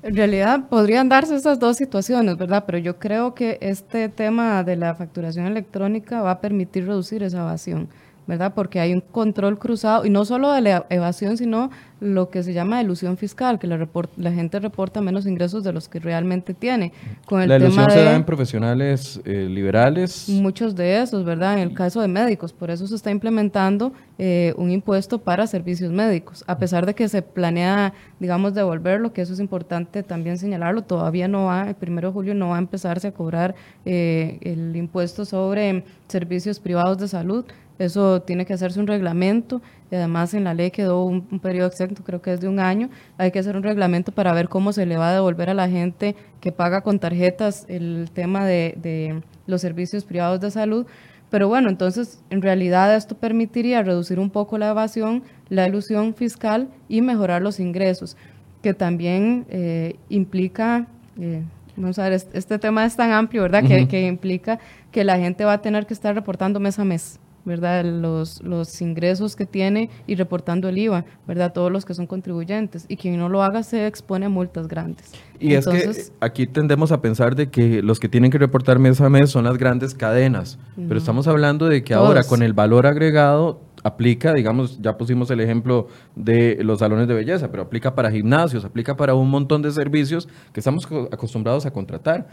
[0.01, 2.63] En realidad podrían darse esas dos situaciones, ¿verdad?
[2.65, 7.39] Pero yo creo que este tema de la facturación electrónica va a permitir reducir esa
[7.39, 7.89] evasión.
[8.27, 8.53] ¿Verdad?
[8.55, 12.53] Porque hay un control cruzado, y no solo de la evasión, sino lo que se
[12.53, 16.91] llama ilusión fiscal, que la, la gente reporta menos ingresos de los que realmente tiene.
[17.25, 20.27] Con el la ilusión se da en profesionales eh, liberales.
[20.29, 21.53] Muchos de esos, ¿verdad?
[21.53, 25.91] En el caso de médicos, por eso se está implementando eh, un impuesto para servicios
[25.91, 30.83] médicos, a pesar de que se planea, digamos, devolverlo, que eso es importante también señalarlo,
[30.83, 34.75] todavía no va, el primero de julio no va a empezarse a cobrar eh, el
[34.75, 37.45] impuesto sobre servicios privados de salud,
[37.77, 39.61] eso tiene que hacerse un reglamento
[39.91, 42.89] y además en la ley quedó un, periodo exacto, creo que es de un año.
[43.17, 45.67] Hay que hacer un reglamento para ver cómo se le va a devolver a la
[45.67, 50.85] gente que paga con tarjetas el tema de, de los servicios privados de salud.
[51.29, 56.69] Pero bueno, entonces en realidad esto permitiría reducir un poco la evasión, la ilusión fiscal
[56.87, 58.15] y mejorar los ingresos,
[58.61, 60.87] que también eh, implica,
[61.19, 61.43] eh,
[61.75, 63.63] vamos a ver, este, tema es tan amplio, ¿verdad?
[63.65, 64.59] que, que implica
[64.91, 67.19] que la gente va a tener que estar reportando mes a mes.
[67.45, 67.85] ¿Verdad?
[67.85, 71.53] Los, los ingresos que tiene y reportando el IVA, ¿verdad?
[71.53, 72.85] Todos los que son contribuyentes.
[72.89, 75.11] Y quien no lo haga se expone a multas grandes.
[75.39, 78.99] Y es que aquí tendemos a pensar de que los que tienen que reportar mes
[79.01, 82.87] a mes son las grandes cadenas, pero estamos hablando de que ahora con el valor
[82.87, 88.09] agregado aplica, digamos, ya pusimos el ejemplo de los salones de belleza, pero aplica para
[88.09, 92.27] gimnasios, aplica para un montón de servicios que estamos acostumbrados a contratar.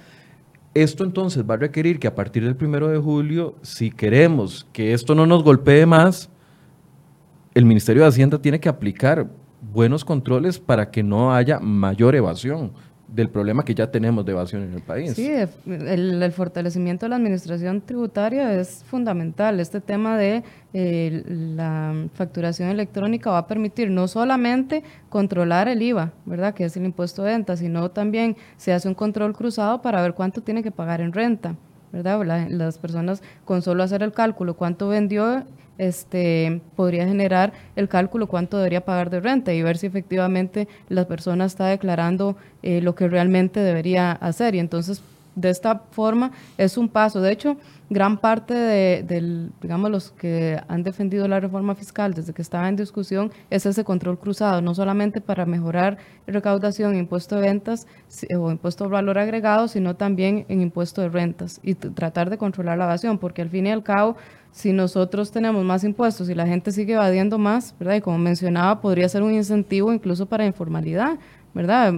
[0.74, 4.94] Esto entonces va a requerir que a partir del primero de julio, si queremos que
[4.94, 6.30] esto no nos golpee más,
[7.54, 9.28] el Ministerio de Hacienda tiene que aplicar
[9.60, 12.72] buenos controles para que no haya mayor evasión
[13.14, 15.12] del problema que ya tenemos de evasión en el país.
[15.14, 15.30] Sí,
[15.66, 19.60] el, fortalecimiento de la administración tributaria es fundamental.
[19.60, 26.12] Este tema de eh, la facturación electrónica va a permitir no solamente controlar el IVA,
[26.24, 26.54] ¿verdad?
[26.54, 30.14] Que es el impuesto de venta, sino también se hace un control cruzado para ver
[30.14, 31.56] cuánto tiene que pagar en renta.
[31.92, 32.48] ¿verdad?
[32.48, 35.44] las personas con solo hacer el cálculo, cuánto vendió
[35.78, 41.06] este, podría generar el cálculo cuánto debería pagar de renta y ver si efectivamente la
[41.06, 44.54] persona está declarando eh, lo que realmente debería hacer.
[44.54, 45.02] Y entonces,
[45.34, 47.20] de esta forma, es un paso.
[47.20, 47.56] De hecho,
[47.92, 52.76] gran parte de, digamos, los que han defendido la reforma fiscal desde que estaba en
[52.76, 57.86] discusión es ese control cruzado, no solamente para mejorar recaudación, impuesto de ventas
[58.36, 62.78] o impuesto de valor agregado, sino también en impuesto de rentas y tratar de controlar
[62.78, 64.16] la evasión, porque al fin y al cabo,
[64.52, 67.96] si nosotros tenemos más impuestos y la gente sigue evadiendo más, ¿verdad?
[67.96, 71.18] Y como mencionaba, podría ser un incentivo incluso para informalidad,
[71.54, 71.94] ¿verdad?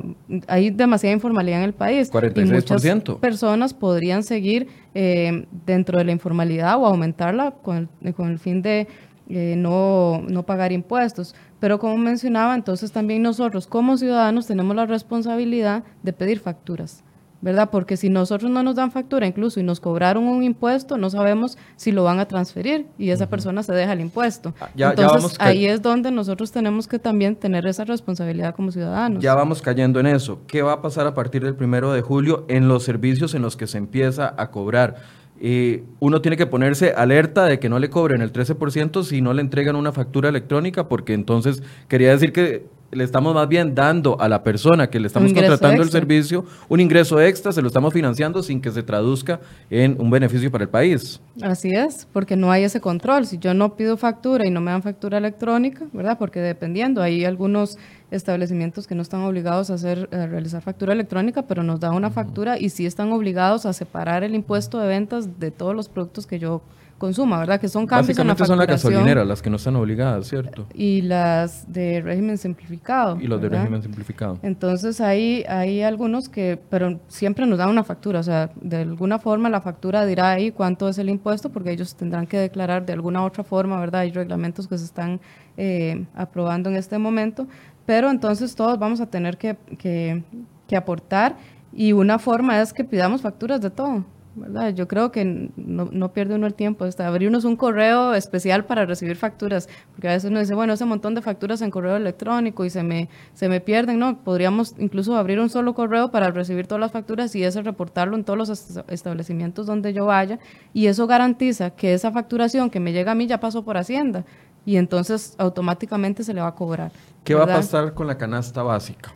[0.46, 2.12] Hay demasiada informalidad en el país.
[2.12, 2.46] 46%.
[2.46, 8.30] Y muchas personas podrían seguir eh, dentro de la informalidad o aumentarla con el, con
[8.30, 8.86] el fin de
[9.28, 11.34] eh, no, no pagar impuestos.
[11.58, 17.02] Pero como mencionaba, entonces también nosotros como ciudadanos tenemos la responsabilidad de pedir facturas.
[17.44, 17.68] ¿Verdad?
[17.70, 21.58] Porque si nosotros no nos dan factura incluso y nos cobraron un impuesto, no sabemos
[21.76, 24.54] si lo van a transferir y esa persona se deja el impuesto.
[24.58, 29.22] Ah, Entonces ahí es donde nosotros tenemos que también tener esa responsabilidad como ciudadanos.
[29.22, 30.40] Ya vamos cayendo en eso.
[30.46, 33.58] ¿Qué va a pasar a partir del primero de julio en los servicios en los
[33.58, 34.96] que se empieza a cobrar?
[35.38, 39.34] Y uno tiene que ponerse alerta de que no le cobren el 13% si no
[39.34, 44.20] le entregan una factura electrónica, porque entonces quería decir que le estamos más bien dando
[44.20, 47.92] a la persona que le estamos contratando el servicio un ingreso extra, se lo estamos
[47.92, 51.20] financiando sin que se traduzca en un beneficio para el país.
[51.42, 53.26] Así es, porque no hay ese control.
[53.26, 56.18] Si yo no pido factura y no me dan factura electrónica, ¿verdad?
[56.18, 57.76] Porque dependiendo, hay algunos
[58.10, 62.10] establecimientos que no están obligados a hacer a realizar factura electrónica, pero nos dan una
[62.10, 66.26] factura y sí están obligados a separar el impuesto de ventas de todos los productos
[66.26, 66.62] que yo
[66.98, 67.60] consuma, ¿verdad?
[67.60, 70.66] Que son cambios en la son las gasolineras las que no están obligadas, ¿cierto?
[70.74, 73.20] Y las de régimen simplificado.
[73.20, 74.38] Y los de régimen simplificado.
[74.42, 79.18] Entonces hay, hay algunos que, pero siempre nos dan una factura, o sea, de alguna
[79.18, 82.92] forma la factura dirá ahí cuánto es el impuesto, porque ellos tendrán que declarar de
[82.92, 84.02] alguna otra forma, ¿verdad?
[84.02, 85.20] Hay reglamentos que se están
[85.56, 87.46] eh, aprobando en este momento,
[87.86, 90.22] pero entonces todos vamos a tener que, que,
[90.66, 91.36] que aportar
[91.72, 94.04] y una forma es que pidamos facturas de todo.
[94.36, 94.74] ¿Verdad?
[94.74, 96.84] Yo creo que no, no pierde uno el tiempo.
[96.84, 100.84] Hasta abrirnos un correo especial para recibir facturas, porque a veces uno dice, bueno, ese
[100.84, 104.18] montón de facturas en correo electrónico y se me, se me pierden, ¿no?
[104.18, 108.24] Podríamos incluso abrir un solo correo para recibir todas las facturas y ese reportarlo en
[108.24, 110.38] todos los establecimientos donde yo vaya
[110.72, 114.24] y eso garantiza que esa facturación que me llega a mí ya pasó por Hacienda
[114.66, 116.92] y entonces automáticamente se le va a cobrar.
[117.22, 119.14] ¿Qué va a pasar con la canasta básica?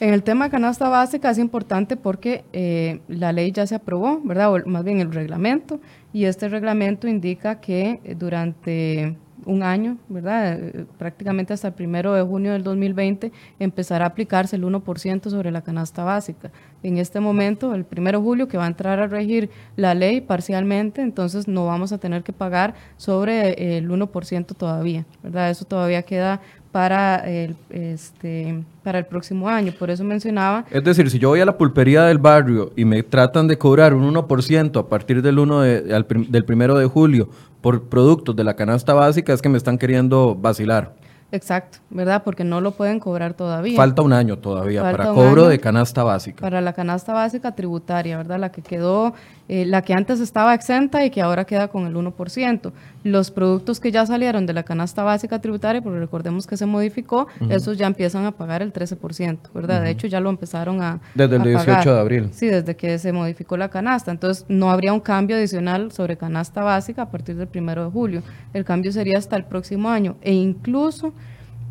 [0.00, 4.20] En el tema de canasta básica es importante porque eh, la ley ya se aprobó,
[4.22, 4.54] ¿verdad?
[4.54, 5.80] O más bien el reglamento,
[6.12, 10.56] y este reglamento indica que eh, durante un año, ¿verdad?
[10.56, 15.50] Eh, prácticamente hasta el primero de junio del 2020 empezará a aplicarse el 1% sobre
[15.50, 16.52] la canasta básica.
[16.84, 20.20] En este momento, el primero de julio, que va a entrar a regir la ley
[20.20, 25.50] parcialmente, entonces no vamos a tener que pagar sobre el 1% todavía, ¿verdad?
[25.50, 26.40] Eso todavía queda
[26.72, 29.72] para el, este, para el próximo año.
[29.78, 30.64] Por eso mencionaba...
[30.70, 33.94] Es decir, si yo voy a la pulpería del barrio y me tratan de cobrar
[33.94, 37.28] un 1% a partir del, 1 de, del primero de julio
[37.60, 40.92] por productos de la canasta básica, es que me están queriendo vacilar.
[41.30, 42.22] Exacto, ¿verdad?
[42.24, 43.76] Porque no lo pueden cobrar todavía.
[43.76, 46.40] Falta un año todavía para cobro de canasta básica.
[46.40, 48.38] Para la canasta básica tributaria, ¿verdad?
[48.38, 49.12] La que quedó,
[49.48, 52.72] eh, la que antes estaba exenta y que ahora queda con el 1%.
[53.04, 57.28] Los productos que ya salieron de la canasta básica tributaria, porque recordemos que se modificó,
[57.48, 59.82] esos ya empiezan a pagar el 13%, ¿verdad?
[59.82, 61.00] De hecho, ya lo empezaron a.
[61.14, 62.28] Desde el 18 de abril.
[62.32, 64.10] Sí, desde que se modificó la canasta.
[64.10, 68.22] Entonces, no habría un cambio adicional sobre canasta básica a partir del 1 de julio.
[68.52, 70.16] El cambio sería hasta el próximo año.
[70.20, 71.14] E incluso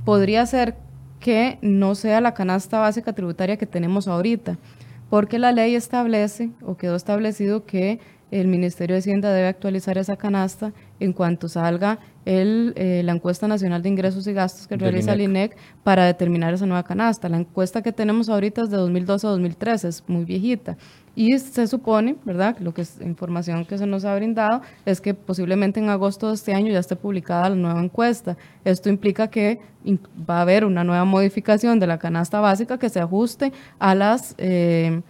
[0.03, 0.75] podría ser
[1.19, 4.57] que no sea la canasta básica tributaria que tenemos ahorita,
[5.09, 7.99] porque la ley establece o quedó establecido que
[8.31, 13.47] el Ministerio de Hacienda debe actualizar esa canasta en cuanto salga el, eh, la encuesta
[13.47, 17.29] nacional de ingresos y gastos que realiza el INEC para determinar esa nueva canasta.
[17.29, 20.77] La encuesta que tenemos ahorita es de 2012 a 2013, es muy viejita.
[21.15, 22.57] Y se supone, ¿verdad?
[22.59, 26.35] Lo que es información que se nos ha brindado es que posiblemente en agosto de
[26.35, 28.37] este año ya esté publicada la nueva encuesta.
[28.65, 29.59] Esto implica que
[30.29, 34.35] va a haber una nueva modificación de la canasta básica que se ajuste a las...
[34.37, 35.01] Eh,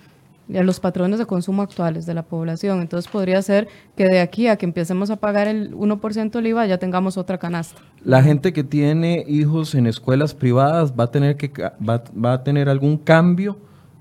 [0.55, 2.81] a los patrones de consumo actuales de la población.
[2.81, 6.65] Entonces podría ser que de aquí a que empecemos a pagar el 1% del IVA
[6.65, 7.81] ya tengamos otra canasta.
[8.03, 12.43] La gente que tiene hijos en escuelas privadas va a tener que va, va a
[12.43, 13.57] tener algún cambio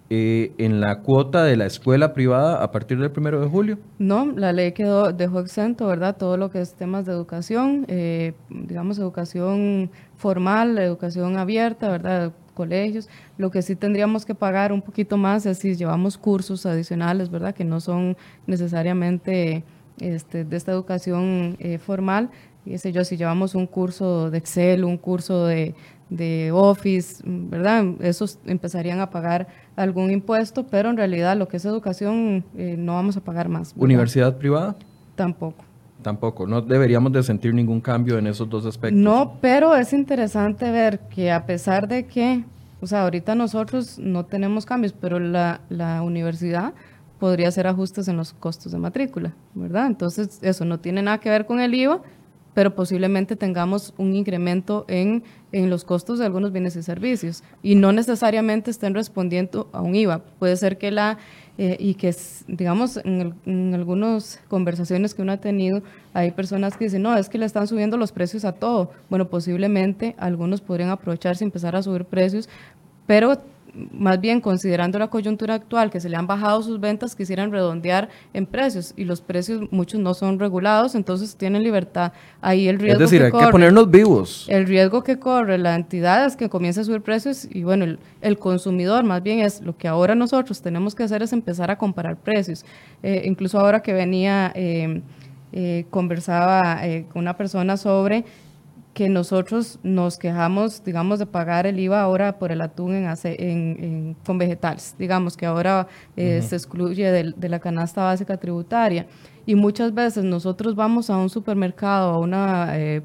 [0.08, 3.78] eh, en la cuota de la escuela privada a partir del primero de julio?
[3.98, 6.16] No, la ley quedó, dejó exento, ¿verdad?
[6.16, 12.32] Todo lo que es temas de educación, eh, digamos, educación formal, educación abierta, ¿verdad?
[12.56, 13.08] Colegios.
[13.38, 17.54] Lo que sí tendríamos que pagar un poquito más es si llevamos cursos adicionales, ¿verdad?
[17.54, 18.16] Que no son
[18.48, 19.62] necesariamente
[20.00, 22.30] este, de esta educación eh, formal.
[22.64, 25.76] Y sé yo, si llevamos un curso de Excel, un curso de,
[26.10, 27.84] de Office, ¿verdad?
[28.00, 29.46] Esos empezarían a pagar
[29.76, 33.72] algún impuesto, pero en realidad lo que es educación eh, no vamos a pagar más.
[33.76, 34.74] ¿Universidad privada?
[35.14, 35.65] Tampoco.
[36.06, 38.96] Tampoco, no deberíamos de sentir ningún cambio en esos dos aspectos.
[39.02, 42.44] No, pero es interesante ver que a pesar de que,
[42.80, 46.74] o sea, ahorita nosotros no tenemos cambios, pero la, la universidad
[47.18, 49.88] podría hacer ajustes en los costos de matrícula, ¿verdad?
[49.88, 52.02] Entonces, eso no tiene nada que ver con el IVA,
[52.54, 57.74] pero posiblemente tengamos un incremento en, en, los costos de algunos bienes y servicios y
[57.74, 60.20] no necesariamente estén respondiendo a un IVA.
[60.38, 61.18] Puede ser que la,
[61.58, 62.14] eh, y que,
[62.48, 65.82] digamos, en, en, algunas conversaciones que uno ha tenido,
[66.12, 68.90] hay personas que dicen, no, es que le están subiendo los precios a todo.
[69.08, 72.48] Bueno, posiblemente algunos podrían aprovecharse y empezar a subir precios,
[73.06, 73.38] pero
[73.92, 78.08] más bien considerando la coyuntura actual, que se le han bajado sus ventas, quisieran redondear
[78.32, 82.12] en precios y los precios muchos no son regulados, entonces tienen libertad.
[82.40, 84.46] Ahí el riesgo es decir, que hay que ponernos vivos.
[84.48, 87.98] El riesgo que corre la entidad es que comience a subir precios y bueno, el,
[88.20, 91.78] el consumidor más bien es lo que ahora nosotros tenemos que hacer es empezar a
[91.78, 92.64] comparar precios.
[93.02, 94.52] Eh, incluso ahora que venía...
[94.54, 95.02] Eh,
[95.52, 98.24] eh, conversaba eh, con una persona sobre
[98.96, 104.38] que nosotros nos quejamos, digamos, de pagar el IVA ahora por el atún en, con
[104.38, 105.86] vegetales, digamos que ahora
[106.16, 109.06] eh, se excluye de, la canasta básica tributaria.
[109.44, 113.02] Y muchas veces nosotros vamos a un supermercado, a una eh,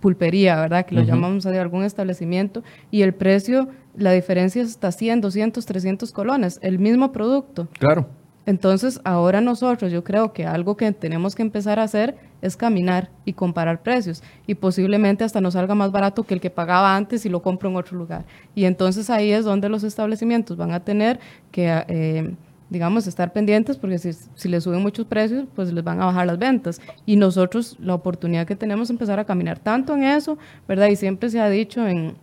[0.00, 0.86] pulpería, ¿verdad?
[0.86, 6.12] Que lo llamamos de algún establecimiento, y el precio, la diferencia está 100, 200, 300
[6.12, 7.68] colones, el mismo producto.
[7.78, 8.08] Claro.
[8.46, 13.10] Entonces, ahora nosotros, yo creo que algo que tenemos que empezar a hacer es caminar
[13.24, 17.26] y comparar precios y posiblemente hasta nos salga más barato que el que pagaba antes
[17.26, 18.24] y lo compro en otro lugar.
[18.54, 21.18] Y entonces ahí es donde los establecimientos van a tener
[21.50, 22.34] que, eh,
[22.70, 26.26] digamos, estar pendientes porque si, si les suben muchos precios, pues les van a bajar
[26.26, 26.80] las ventas.
[27.04, 30.88] Y nosotros la oportunidad que tenemos empezar a caminar tanto en eso, ¿verdad?
[30.88, 32.14] Y siempre se ha dicho en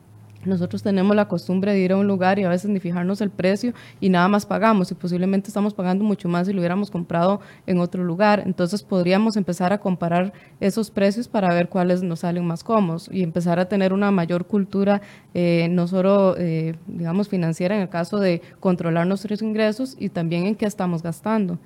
[0.46, 3.30] nosotros tenemos la costumbre de ir a un lugar y a veces ni fijarnos el
[3.30, 7.42] precio y nada más pagamos y posiblemente estamos pagando mucho más si lo hubiéramos comprado
[7.68, 8.44] en otro lugar.
[8.46, 13.24] Entonces podríamos empezar a comparar esos precios para ver cuáles nos salen más cómodos y
[13.24, 15.02] empezar a tener una mayor cultura,
[15.34, 20.46] eh, no solo, eh, digamos, financiera en el caso de controlar nuestros ingresos y también
[20.46, 21.58] en qué estamos gastando.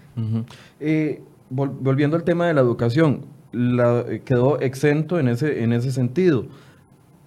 [0.80, 6.45] Eh, volviendo al tema de la educación, la, quedó exento en ese, en ese sentido.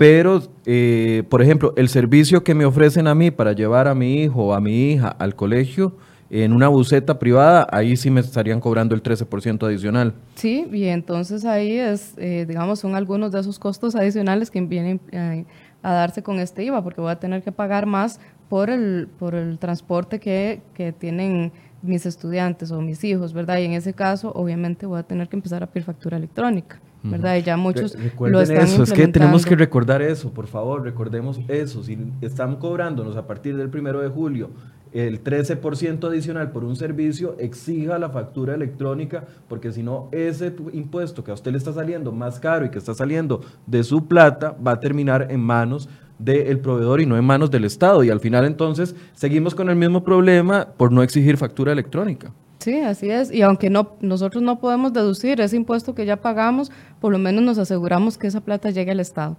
[0.01, 4.23] Pero, eh, por ejemplo, el servicio que me ofrecen a mí para llevar a mi
[4.23, 5.95] hijo o a mi hija al colegio
[6.31, 10.15] en una buceta privada, ahí sí me estarían cobrando el 13% adicional.
[10.37, 15.03] Sí, y entonces ahí es, eh, digamos, son algunos de esos costos adicionales que vienen
[15.13, 15.45] eh,
[15.83, 19.35] a darse con este IVA, porque voy a tener que pagar más por el, por
[19.35, 23.59] el transporte que, que tienen mis estudiantes o mis hijos, ¿verdad?
[23.59, 26.81] Y en ese caso, obviamente, voy a tener que empezar a pedir factura electrónica.
[27.03, 27.37] ¿Verdad?
[27.37, 31.41] Y ya muchos lo están eso, es que tenemos que recordar eso, por favor, recordemos
[31.49, 31.83] eso.
[31.83, 34.51] Si están cobrándonos a partir del primero de julio
[34.93, 41.23] el 13% adicional por un servicio, exija la factura electrónica, porque si no, ese impuesto
[41.23, 44.57] que a usted le está saliendo más caro y que está saliendo de su plata,
[44.67, 45.89] va a terminar en manos
[46.19, 48.03] del proveedor y no en manos del Estado.
[48.03, 52.33] Y al final entonces seguimos con el mismo problema por no exigir factura electrónica.
[52.61, 53.33] Sí, así es.
[53.33, 57.43] Y aunque no, nosotros no podemos deducir ese impuesto que ya pagamos, por lo menos
[57.43, 59.39] nos aseguramos que esa plata llegue al Estado.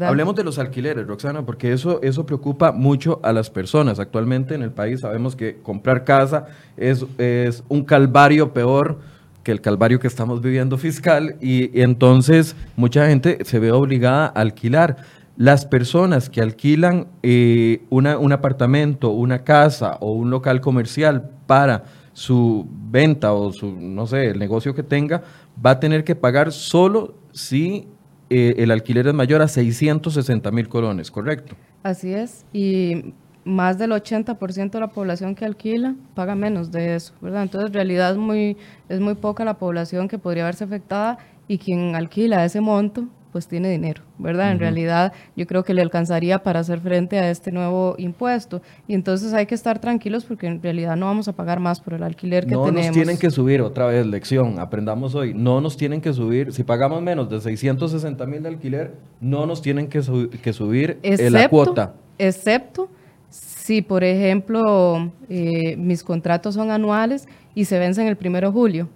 [0.00, 3.98] Hablemos de los alquileres, Roxana, porque eso, eso preocupa mucho a las personas.
[3.98, 6.46] Actualmente en el país sabemos que comprar casa
[6.76, 9.00] es, es un calvario peor
[9.42, 14.40] que el calvario que estamos viviendo fiscal y, entonces mucha gente se ve obligada a
[14.40, 14.96] alquilar.
[15.36, 21.84] Las personas que alquilan eh, una, un apartamento, una casa o un local comercial para
[22.20, 25.22] su venta o su, no sé, el negocio que tenga,
[25.64, 27.88] va a tener que pagar solo si
[28.28, 31.56] eh, el alquiler es mayor a 660 mil colones, ¿correcto?
[31.82, 33.14] Así es, y
[33.46, 37.44] más del 80% de la población que alquila paga menos de eso, ¿verdad?
[37.44, 38.58] Entonces, en realidad es muy,
[38.90, 41.16] es muy poca la población que podría verse afectada
[41.48, 44.52] y quien alquila ese monto pues tiene dinero, ¿verdad?
[44.52, 48.62] En realidad yo creo que le alcanzaría para hacer frente a este nuevo impuesto.
[48.88, 51.94] Y entonces hay que estar tranquilos porque en realidad no vamos a pagar más por
[51.94, 52.72] el alquiler que tenemos.
[52.72, 56.52] No nos tienen que subir, otra vez, lección, aprendamos hoy, no nos tienen que subir,
[56.52, 60.00] si pagamos menos de 660 mil de alquiler, no nos tienen que,
[60.42, 61.94] que subir la cuota.
[62.18, 62.88] Excepto
[63.30, 68.88] si, por ejemplo, eh, mis contratos son anuales y se vencen el primero de julio.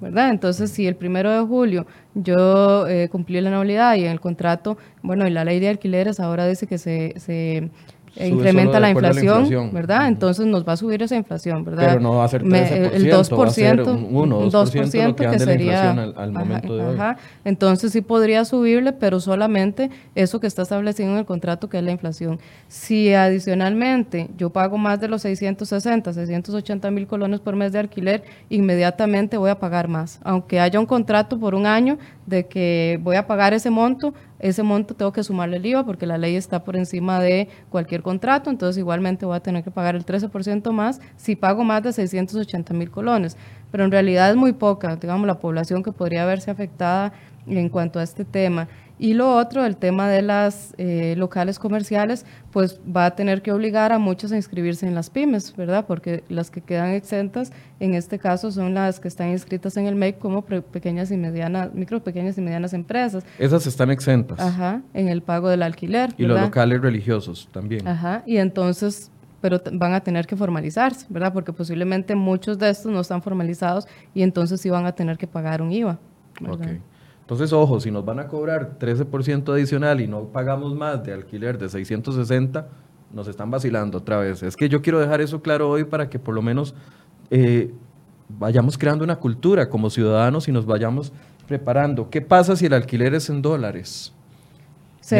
[0.00, 0.30] ¿Verdad?
[0.30, 4.78] Entonces, si el primero de julio yo eh, cumplí la anualidad y en el contrato,
[5.02, 7.70] bueno, y la ley de alquileres ahora dice que se, se
[8.16, 10.08] incrementa la inflación, ¿verdad?
[10.08, 11.88] Entonces nos va a subir esa inflación, ¿verdad?
[11.88, 15.38] Pero no va a ser 13%, el 2%, va a ser 1 2%, que, que
[15.38, 16.98] sería al, momento de hoy.
[17.44, 21.84] Entonces sí podría subirle, pero solamente eso que está establecido en el contrato, que es
[21.84, 22.40] la inflación.
[22.68, 28.22] Si adicionalmente yo pago más de los 660, 680 mil colones por mes de alquiler,
[28.48, 30.20] inmediatamente voy a pagar más.
[30.22, 34.62] Aunque haya un contrato por un año de que voy a pagar ese monto, ese
[34.62, 38.50] monto tengo que sumarle el IVA porque la ley está por encima de cualquier contrato,
[38.50, 42.74] entonces igualmente voy a tener que pagar el 13% más si pago más de 680
[42.74, 43.36] mil colones.
[43.70, 47.12] Pero en realidad es muy poca, digamos, la población que podría verse afectada
[47.46, 48.68] en cuanto a este tema.
[49.02, 53.50] Y lo otro, el tema de las eh, locales comerciales, pues va a tener que
[53.50, 55.86] obligar a muchos a inscribirse en las pymes, ¿verdad?
[55.86, 59.94] Porque las que quedan exentas, en este caso, son las que están inscritas en el
[59.94, 63.24] MEC como pequeñas y medianas, micro, pequeñas y medianas empresas.
[63.38, 64.38] Esas están exentas.
[64.38, 66.10] Ajá, en el pago del alquiler.
[66.18, 67.88] Y los locales religiosos también.
[67.88, 71.32] Ajá, y entonces pero van a tener que formalizarse, ¿verdad?
[71.32, 75.26] Porque posiblemente muchos de estos no están formalizados y entonces sí van a tener que
[75.26, 75.98] pagar un IVA.
[76.40, 76.76] ¿verdad?
[77.30, 81.58] Entonces, ojo, si nos van a cobrar 13% adicional y no pagamos más de alquiler
[81.58, 82.66] de 660,
[83.12, 84.42] nos están vacilando otra vez.
[84.42, 86.74] Es que yo quiero dejar eso claro hoy para que por lo menos
[87.30, 87.72] eh,
[88.28, 91.12] vayamos creando una cultura como ciudadanos y nos vayamos
[91.46, 92.10] preparando.
[92.10, 94.12] ¿Qué pasa si el alquiler es en dólares?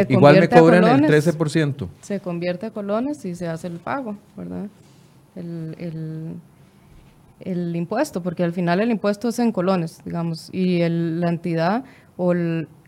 [0.08, 1.86] Igual me cobran el 13%.
[2.00, 4.66] Se convierte a colones y se hace el pago, ¿verdad?
[5.36, 6.40] el,
[7.40, 11.84] el impuesto, porque al final el impuesto es en colones, digamos, y el, la entidad
[12.22, 12.34] o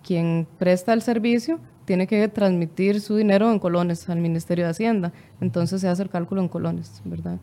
[0.03, 5.13] quien presta el servicio tiene que transmitir su dinero en colones al Ministerio de Hacienda.
[5.41, 7.39] Entonces se hace el cálculo en colones, ¿verdad?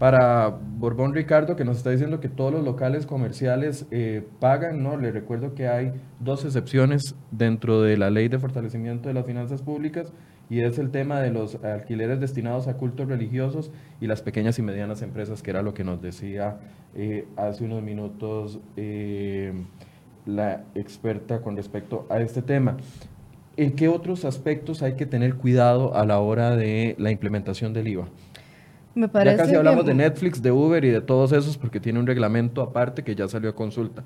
[0.00, 4.96] Para Borbón Ricardo, que nos está diciendo que todos los locales comerciales eh, pagan, ¿no?
[4.96, 9.62] Le recuerdo que hay dos excepciones dentro de la Ley de Fortalecimiento de las Finanzas
[9.62, 10.12] Públicas
[10.50, 13.70] y es el tema de los alquileres destinados a cultos religiosos
[14.00, 16.58] y las pequeñas y medianas empresas, que era lo que nos decía
[16.94, 19.54] eh, hace unos minutos eh,
[20.26, 22.76] la experta con respecto a este tema.
[23.56, 27.88] ¿En qué otros aspectos hay que tener cuidado a la hora de la implementación del
[27.88, 28.08] IVA?
[28.94, 31.98] Me parece ya casi hablamos de Netflix, de Uber y de todos esos porque tiene
[31.98, 34.04] un reglamento aparte que ya salió a consulta.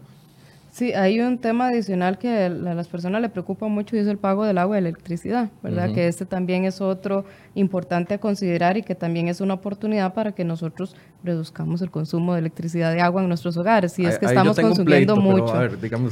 [0.77, 4.19] Sí, hay un tema adicional que a las personas le preocupa mucho y es el
[4.19, 5.95] pago del agua y la electricidad, ¿verdad?
[5.95, 7.25] Que este también es otro
[7.55, 12.35] importante a considerar y que también es una oportunidad para que nosotros reduzcamos el consumo
[12.35, 13.93] de electricidad y agua en nuestros hogares.
[13.93, 15.55] Si es que estamos consumiendo mucho,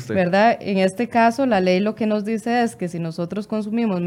[0.08, 0.56] ¿verdad?
[0.58, 4.00] En este caso, la ley lo que nos dice es que si nosotros consumimos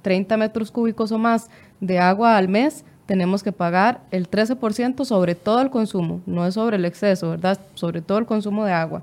[0.00, 5.34] 30 metros cúbicos o más de agua al mes, tenemos que pagar el 13% sobre
[5.34, 7.60] todo el consumo, no es sobre el exceso, ¿verdad?
[7.74, 9.02] Sobre todo el consumo de agua.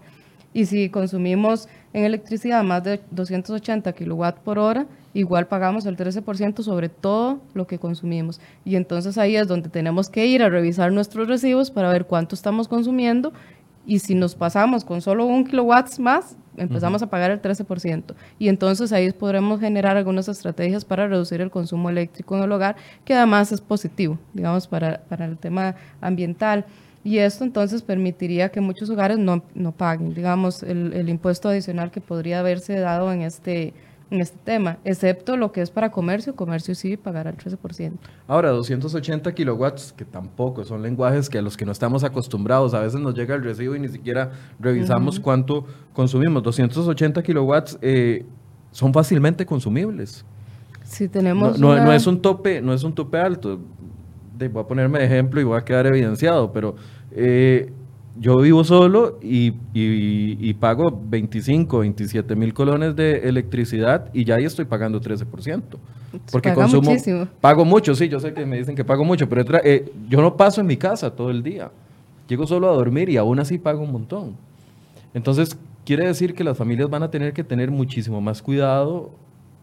[0.56, 6.64] Y si consumimos en electricidad más de 280 kilowatt por hora, igual pagamos el 13%
[6.64, 8.40] sobre todo lo que consumimos.
[8.64, 12.36] Y entonces ahí es donde tenemos que ir a revisar nuestros recibos para ver cuánto
[12.36, 13.34] estamos consumiendo
[13.86, 18.16] y si nos pasamos con solo un kilowatt más, empezamos a pagar el 13%.
[18.40, 22.78] Y entonces ahí podremos generar algunas estrategias para reducir el consumo eléctrico en el hogar,
[23.04, 26.66] que además es positivo, digamos, para, para el tema ambiental.
[27.06, 31.92] Y esto entonces permitiría que muchos hogares no, no paguen, digamos, el, el impuesto adicional
[31.92, 33.74] que podría haberse dado en este
[34.12, 37.94] en este tema, excepto lo que es para comercio, comercio sí pagará el 13%.
[38.28, 42.80] Ahora, 280 kilowatts, que tampoco son lenguajes que a los que no estamos acostumbrados, a
[42.82, 46.44] veces nos llega el recibo y ni siquiera revisamos cuánto consumimos.
[46.44, 48.26] 280 kilowatts eh,
[48.72, 50.24] son fácilmente consumibles.
[50.84, 53.60] Si tenemos no, no, es un tope, no es un tope alto.
[54.38, 56.76] Voy a ponerme de ejemplo y voy a quedar evidenciado, pero
[57.12, 57.72] eh,
[58.18, 59.52] yo vivo solo y,
[60.54, 65.62] pago 25, 27 mil colones de electricidad y ya ahí estoy pagando 13%.
[66.32, 66.92] Porque consumo.
[66.92, 67.28] Muchísimo.
[67.42, 70.38] Pago mucho, sí, yo sé que me dicen que pago mucho, pero eh, yo no
[70.38, 71.72] paso en mi casa todo el día.
[72.28, 74.36] Llego solo a dormir y aún así pago un montón.
[75.14, 79.12] Entonces, quiere decir que las familias van a tener que tener muchísimo más cuidado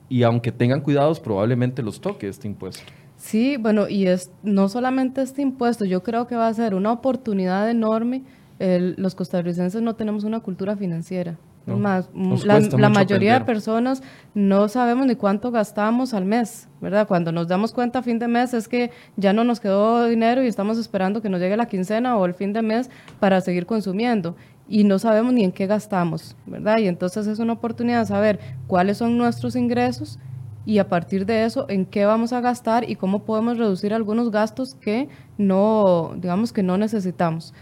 [0.08, 2.82] y aunque tengan cuidados, probablemente los toque este impuesto.
[3.22, 6.90] Sí, bueno, y es no solamente este impuesto, yo creo que va a ser una
[6.90, 8.24] oportunidad enorme
[8.58, 11.36] los costarricenses no tenemos una cultura financiera.
[11.66, 12.08] más,
[12.44, 14.02] la, mayoría de personas
[14.34, 17.06] no sabemos ni cuánto gastamos al mes, ¿verdad?
[17.06, 20.42] Cuando nos damos cuenta a fin de mes es que ya no nos quedó dinero
[20.42, 23.66] y estamos esperando que nos llegue la quincena o el fin de mes para seguir
[23.66, 24.36] consumiendo
[24.68, 26.78] y no sabemos ni en qué gastamos, ¿verdad?
[26.78, 30.18] Y entonces es una oportunidad de saber cuáles son nuestros ingresos
[30.64, 34.30] y a partir de eso en qué vamos a gastar y cómo podemos reducir algunos
[34.30, 35.08] gastos que
[35.38, 37.52] no, digamos que no necesitamos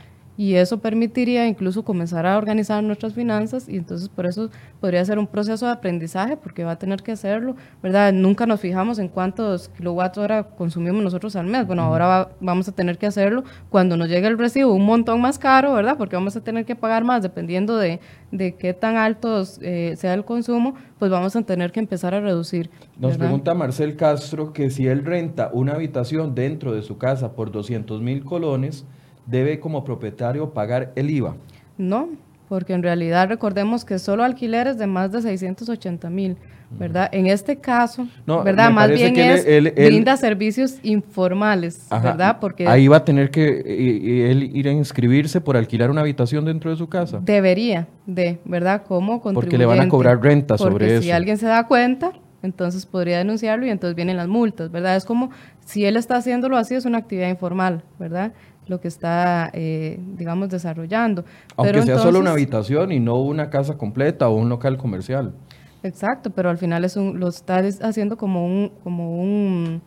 [0.41, 4.49] y eso permitiría incluso comenzar a organizar nuestras finanzas y entonces por eso
[4.81, 8.11] podría ser un proceso de aprendizaje porque va a tener que hacerlo, ¿verdad?
[8.15, 11.67] Nunca nos fijamos en cuántos kilowatts hora consumimos nosotros al mes.
[11.67, 15.39] Bueno, ahora vamos a tener que hacerlo cuando nos llegue el recibo un montón más
[15.39, 15.99] caro, ¿verdad?
[15.99, 18.01] Porque vamos a tener que pagar más dependiendo de,
[18.33, 22.21] de qué tan alto eh, sea el consumo, pues vamos a tener que empezar a
[22.23, 22.71] reducir.
[22.99, 27.53] Nos pregunta Marcel Castro que si él renta una habitación dentro de su casa por
[27.53, 28.87] 200 mil colones,
[29.31, 31.37] debe como propietario pagar el IVA?
[31.79, 32.09] No,
[32.49, 36.37] porque en realidad recordemos que solo alquileres de más de 680 mil,
[36.71, 37.09] ¿verdad?
[37.13, 38.71] En este caso, ¿verdad?
[38.71, 42.39] Más bien es brinda servicios informales, ¿verdad?
[42.41, 46.71] Porque ahí va a tener que él ir a inscribirse por alquilar una habitación dentro
[46.71, 47.21] de su casa.
[47.23, 48.83] Debería de, ¿verdad?
[48.83, 49.47] Como contribuyente.
[49.47, 51.03] Porque le van a cobrar renta sobre eso.
[51.03, 52.13] Si alguien se da cuenta,
[52.43, 54.97] entonces podría denunciarlo y entonces vienen las multas, ¿verdad?
[54.97, 55.31] Es como
[55.65, 58.33] si él está haciéndolo así, es una actividad informal, ¿verdad?
[58.71, 61.25] Lo que está, eh, digamos, desarrollando.
[61.57, 65.35] Aunque sea solo una habitación y no una casa completa o un local comercial.
[65.83, 69.83] Exacto, pero al final es un, lo está haciendo como un, como un,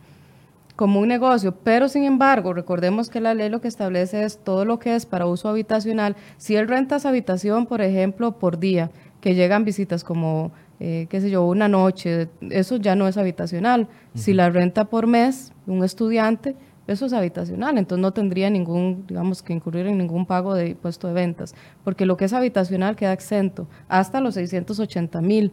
[0.76, 1.54] como un negocio.
[1.64, 5.06] Pero sin embargo, recordemos que la ley lo que establece es todo lo que es
[5.06, 6.14] para uso habitacional.
[6.36, 11.22] Si él renta esa habitación, por ejemplo, por día, que llegan visitas como, eh, qué
[11.22, 13.88] sé yo, una noche, eso ya no es habitacional.
[14.14, 16.54] Si la renta por mes, un estudiante,
[16.86, 21.08] eso es habitacional, entonces no tendría ningún, digamos, que incurrir en ningún pago de impuesto
[21.08, 25.52] de ventas, porque lo que es habitacional queda exento hasta los 680 mil.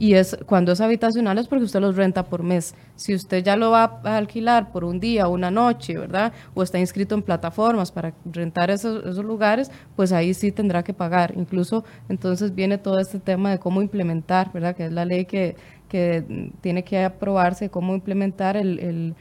[0.00, 2.76] Y es cuando es habitacional es porque usted los renta por mes.
[2.94, 6.32] Si usted ya lo va a alquilar por un día una noche, ¿verdad?
[6.54, 11.34] O está inscrito en plataformas para rentar esos, lugares, pues ahí sí tendrá que pagar.
[11.36, 14.76] Incluso entonces viene todo este tema de cómo implementar, ¿verdad?
[14.76, 15.56] Que es la ley que,
[15.88, 19.16] que tiene que aprobarse, cómo implementar el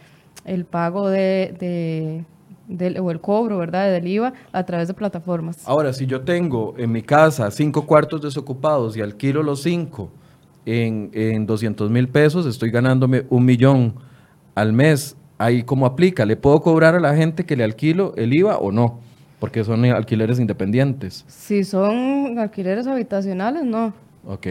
[0.66, 2.26] pago de,
[3.00, 5.68] o el cobro, ¿verdad?, del IVA a través de plataformas.
[5.68, 10.10] Ahora, si yo tengo en mi casa cinco cuartos desocupados y alquilo los cinco
[10.66, 13.96] en, en 200 mil pesos, estoy ganándome un millón
[14.56, 15.16] al mes.
[15.40, 18.72] Ahí cómo aplica, ¿le puedo cobrar a la gente que le alquilo el IVA o
[18.72, 19.00] no?
[19.40, 21.24] Porque son alquileres independientes.
[21.28, 23.94] Si son alquileres habitacionales, no.
[24.30, 24.48] Ok.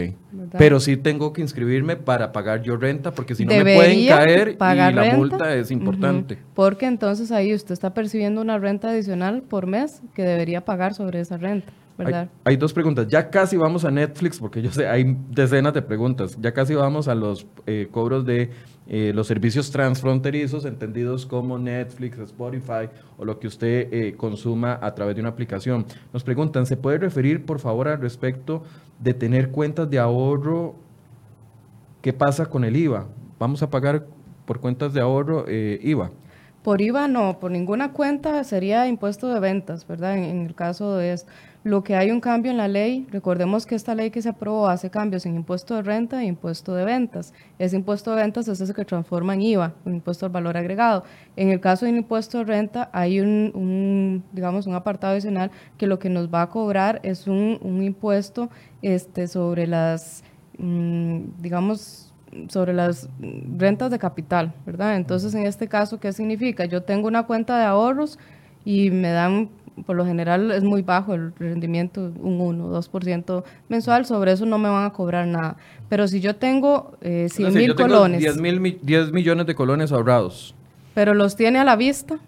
[0.57, 4.57] Pero sí tengo que inscribirme para pagar yo renta, porque si no me pueden caer
[4.59, 6.39] y la multa es importante.
[6.55, 11.19] Porque entonces ahí usted está percibiendo una renta adicional por mes que debería pagar sobre
[11.19, 11.71] esa renta.
[11.95, 12.29] ¿verdad?
[12.43, 13.07] Hay, dos preguntas.
[13.07, 16.37] Ya casi vamos a Netflix, porque yo sé, hay decenas de preguntas.
[16.39, 18.51] Ya casi vamos a los eh, cobros de
[18.89, 24.95] eh, los servicios transfronterizos, entendidos como Netflix, Spotify o lo que usted eh, consuma a
[24.95, 25.85] través de una aplicación.
[26.13, 28.63] Nos preguntan, ¿se puede referir por favor al respecto
[28.99, 30.75] de tener cuentas de ahorro?
[32.01, 33.07] ¿Qué pasa con el IVA?
[33.37, 34.05] ¿Vamos a pagar
[34.45, 36.11] por cuentas de ahorro eh, IVA?
[36.63, 40.17] Por IVA no, por ninguna cuenta sería impuesto de ventas, ¿verdad?
[40.17, 41.31] En, el caso de esto.
[41.67, 44.69] Lo que hay un cambio en la ley, recordemos que esta ley que se aprobó
[44.69, 47.33] hace cambios en impuesto de renta e impuesto de ventas.
[47.59, 51.03] Ese impuesto de ventas es ese que transforma en IVA, un impuesto al valor agregado.
[51.35, 55.99] En el caso del impuesto de renta hay un, digamos, un apartado adicional que lo
[55.99, 58.49] que nos va a cobrar es un, impuesto
[58.81, 60.23] este, sobre las,
[60.59, 62.13] mm, digamos,
[62.47, 63.09] sobre las
[63.57, 64.95] rentas de capital, ¿verdad?
[64.95, 66.63] Entonces, en este caso, ¿qué significa?
[66.63, 68.17] Yo tengo una cuenta de ahorros
[68.63, 69.49] y me dan,
[69.85, 74.57] por lo general es muy bajo el rendimiento, un 1, 2% mensual, sobre eso no
[74.57, 75.57] me van a cobrar nada.
[75.89, 78.19] Pero si yo tengo eh, 100 mil colones...
[78.19, 80.55] 10, mil, 10 millones de colones ahorrados.
[80.93, 82.19] Pero los tiene a la vista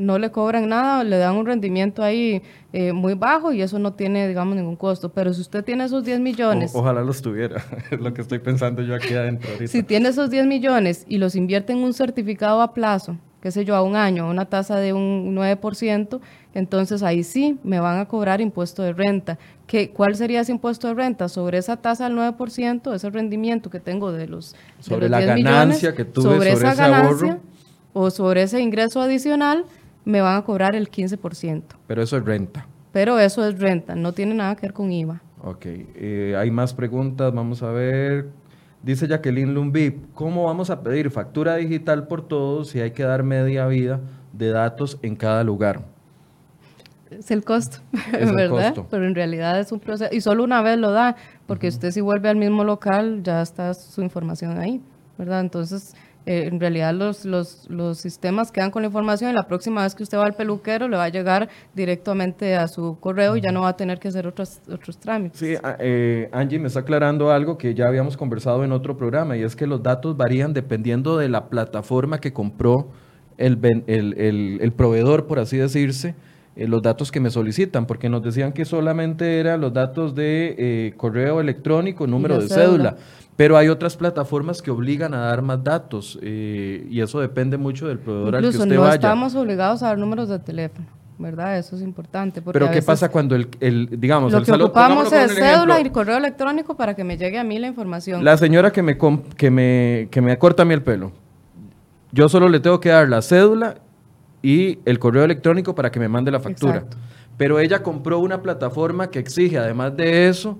[0.00, 2.42] no le cobran nada, le dan un rendimiento ahí
[2.72, 5.10] eh, muy bajo y eso no tiene, digamos, ningún costo.
[5.10, 6.72] Pero si usted tiene esos 10 millones...
[6.74, 9.50] ojalá los tuviera, es lo que estoy pensando yo aquí adentro.
[9.66, 13.64] Si tiene esos 10 millones y los invierte en un certificado a plazo, qué sé
[13.64, 16.20] yo, a un año, a una tasa de un 9%,
[16.54, 19.38] entonces ahí sí me van a cobrar impuesto de renta.
[19.66, 21.28] ¿Qué, ¿Cuál sería ese impuesto de renta?
[21.28, 26.04] Sobre esa tasa del 9%, ese rendimiento que tengo de los, sobre la ganancia que
[26.04, 27.38] tuve sobre, esa ganancia
[27.92, 29.64] o sobre ese ingreso adicional,
[30.04, 31.62] me van a cobrar el 15%.
[31.86, 32.66] Pero eso es renta.
[32.92, 35.22] Pero eso es renta, no tiene nada que ver con IVA.
[35.42, 38.28] Ok, eh, hay más preguntas, vamos a ver.
[38.82, 43.22] Dice Jacqueline Lumbi, ¿cómo vamos a pedir factura digital por todos si hay que dar
[43.22, 44.00] media vida
[44.32, 45.82] de datos en cada lugar?
[47.10, 47.78] Es el costo,
[48.18, 48.74] es ¿verdad?
[48.90, 51.16] Pero en realidad es un proceso, y solo una vez lo da,
[51.46, 54.80] porque usted si vuelve al mismo local, ya está su información ahí,
[55.18, 55.40] ¿verdad?
[55.40, 55.94] Entonces,
[56.26, 59.94] eh, en realidad los, los, los, sistemas quedan con la información y la próxima vez
[59.94, 63.52] que usted va al peluquero le va a llegar directamente a su correo y ya
[63.52, 65.38] no va a tener que hacer otros, otros trámites.
[65.40, 69.42] Sí, eh, Angie me está aclarando algo que ya habíamos conversado en otro programa y
[69.42, 72.88] es que los datos varían dependiendo de la plataforma que compró
[73.38, 76.14] el, el, el, el proveedor, por así decirse.
[76.56, 80.92] Eh, los datos que me solicitan, porque nos decían que solamente eran los datos de
[80.98, 82.96] correo electrónico, número de cédula.
[83.40, 87.88] Pero hay otras plataformas que obligan a dar más datos eh, y eso depende mucho
[87.88, 88.96] del proveedor al que usted no vaya.
[88.96, 90.86] estamos obligados a dar números de teléfono.
[91.16, 91.56] ¿verdad?
[91.56, 92.42] Eso es importante.
[92.42, 96.76] Pero ¿qué pasa cuando el, el digamos, lo que ocupamos es cédula y correo electrónico
[96.76, 98.22] para que me llegue a mí la información.
[98.22, 101.10] La señora que me, que me, que me corta a mí el pelo,
[102.12, 103.76] yo solo le tengo que dar la cédula
[104.42, 106.84] y el correo electrónico para que me mande la factura.
[107.38, 110.58] Pero ella compró una plataforma que exige, además de eso,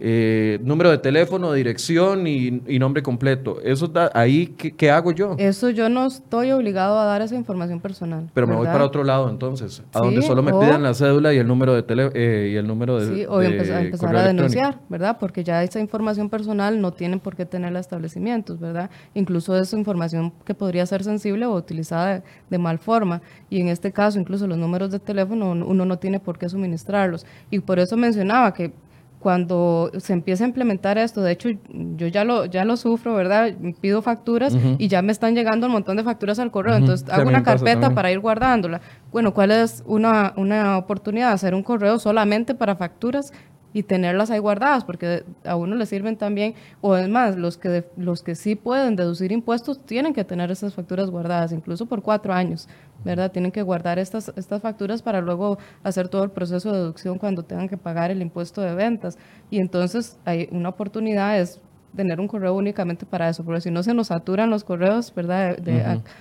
[0.00, 3.60] eh, número de teléfono, dirección y, nombre completo.
[3.62, 5.34] Eso da, ahí, ¿qué, hago yo?
[5.38, 8.30] Eso yo no estoy obligado a dar esa información personal.
[8.32, 11.38] Pero me voy para otro lado entonces, a donde solo me piden la cédula y
[11.38, 15.16] el número de teléfono eh, y el número de Sí, o empezar, a denunciar, ¿verdad?
[15.18, 18.90] Porque ya esa información personal no tienen por qué tenerla establecimientos, ¿verdad?
[19.14, 23.20] Incluso es información que podría ser sensible o utilizada de, mal forma.
[23.50, 27.26] Y en este caso, incluso los números de teléfono uno no tiene por qué suministrarlos.
[27.50, 28.72] Y por eso mencionaba que
[29.18, 31.48] cuando se empieza a implementar esto, de hecho
[31.96, 33.52] yo ya lo, ya lo sufro, ¿verdad?
[33.80, 37.28] Pido facturas y ya me están llegando un montón de facturas al correo, entonces hago
[37.28, 38.80] una carpeta para ir guardándola.
[39.10, 41.32] Bueno, ¿cuál es una, una oportunidad?
[41.32, 43.32] Hacer un correo solamente para facturas
[43.72, 47.84] y tenerlas ahí guardadas, porque a uno le sirven también, o es más, los que,
[47.96, 52.32] los que sí pueden deducir impuestos tienen que tener esas facturas guardadas, incluso por cuatro
[52.32, 52.68] años,
[53.04, 53.30] ¿verdad?
[53.30, 57.44] Tienen que guardar estas, estas facturas para luego hacer todo el proceso de deducción cuando
[57.44, 59.18] tengan que pagar el impuesto de ventas.
[59.50, 61.60] Y entonces hay una oportunidad, es
[61.96, 65.58] tener un correo únicamente para eso, porque si no se nos saturan los correos, ¿verdad?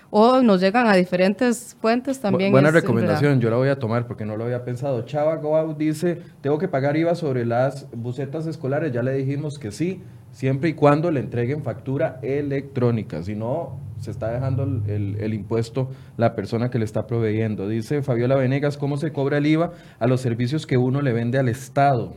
[0.09, 2.51] o nos llegan a diferentes fuentes también.
[2.51, 5.03] buena recomendación, yo la voy a tomar porque no lo había pensado.
[5.03, 9.71] Chava Goau dice, tengo que pagar IVA sobre las bucetas escolares, ya le dijimos que
[9.71, 10.01] sí,
[10.31, 15.89] siempre y cuando le entreguen factura electrónica, si no, se está dejando el, el impuesto
[16.17, 17.67] la persona que le está proveyendo.
[17.67, 21.39] Dice Fabiola Venegas, ¿cómo se cobra el IVA a los servicios que uno le vende
[21.39, 22.13] al Estado?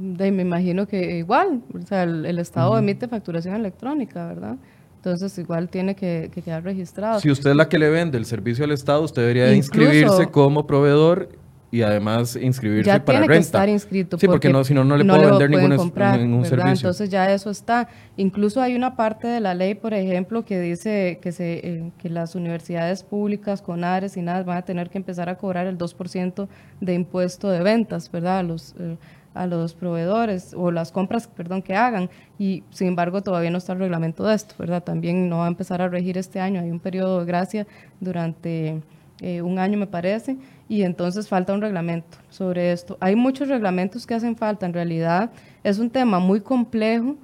[0.00, 4.56] De, me imagino que igual, o sea, el, Estado emite facturación electrónica, ¿verdad?
[4.96, 7.20] Entonces igual tiene que, quedar registrado.
[7.20, 10.66] Si usted es la que le vende el servicio al Estado, usted debería inscribirse como
[10.66, 11.28] proveedor
[11.70, 14.18] y además inscribirse ya para tiene que estar inscrito.
[14.18, 16.88] Sí, porque, no, si no, no le puedo vender ningún, comprar, ningún servicio.
[16.88, 17.88] Entonces ya eso está.
[18.16, 22.08] Incluso hay una parte de la ley, por ejemplo, que dice que, se, eh, que
[22.08, 25.76] las universidades públicas, con ARES y nada, van a tener que empezar a cobrar el
[25.76, 26.48] 2%
[26.80, 28.44] de impuesto de ventas, ¿verdad?
[28.44, 28.74] Los...
[28.78, 28.96] Eh,
[29.34, 33.72] a los proveedores o las compras, perdón, que hagan y sin embargo todavía no está
[33.74, 34.82] el reglamento de esto, ¿verdad?
[34.82, 37.66] También no va a empezar a regir este año, hay un periodo de gracia
[38.00, 38.82] durante
[39.20, 40.36] eh, un año me parece
[40.68, 42.96] y entonces falta un reglamento sobre esto.
[43.00, 45.30] Hay muchos reglamentos que hacen falta, en realidad
[45.62, 47.16] es un tema muy complejo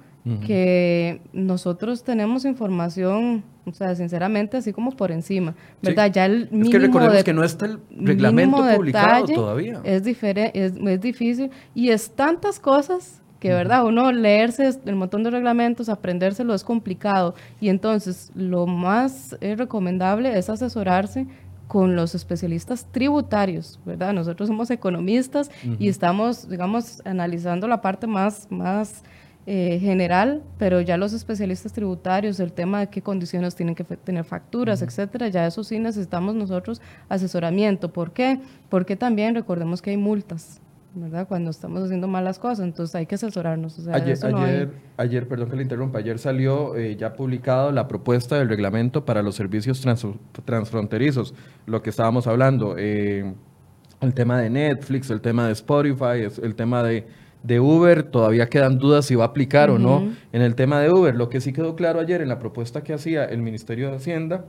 [0.45, 6.11] que nosotros tenemos información, o sea, sinceramente, así como por encima, ¿verdad?
[6.11, 9.81] Ya el mínimo es que recordemos que no está el reglamento publicado todavía.
[9.83, 15.29] Es, es, es difícil y es tantas cosas que verdad uno leerse el montón de
[15.29, 21.27] reglamentos, aprendérselo es complicado y entonces lo más eh, recomendable es asesorarse
[21.67, 24.13] con los especialistas tributarios, ¿verdad?
[24.13, 29.03] Nosotros somos economistas y estamos, digamos, analizando la parte más, más
[29.49, 34.25] eh, general, pero ya los especialistas tributarios, el tema de qué condiciones tienen que tener
[34.25, 37.93] facturas, etcétera, ya eso sí necesitamos nosotros asesoramiento.
[37.93, 38.41] ¿Por qué?
[38.67, 40.59] Porque también recordemos que hay multas.
[40.93, 41.27] ¿verdad?
[41.29, 43.87] Cuando estamos haciendo malas cosas, entonces hay que asesorarnos.
[43.87, 49.05] ayer, ayer, perdón que le interrumpa, ayer salió eh, ya publicado la propuesta del reglamento
[49.05, 49.81] para los servicios
[50.43, 51.33] transfronterizos,
[51.67, 53.33] lo que estábamos hablando, eh,
[54.01, 57.05] el tema de Netflix, el tema de Spotify, el tema de,
[57.47, 60.91] de Uber, todavía quedan dudas si va a aplicar o no en el tema de
[60.91, 61.15] Uber.
[61.15, 64.45] Lo que sí quedó claro ayer en la propuesta que hacía el Ministerio de Hacienda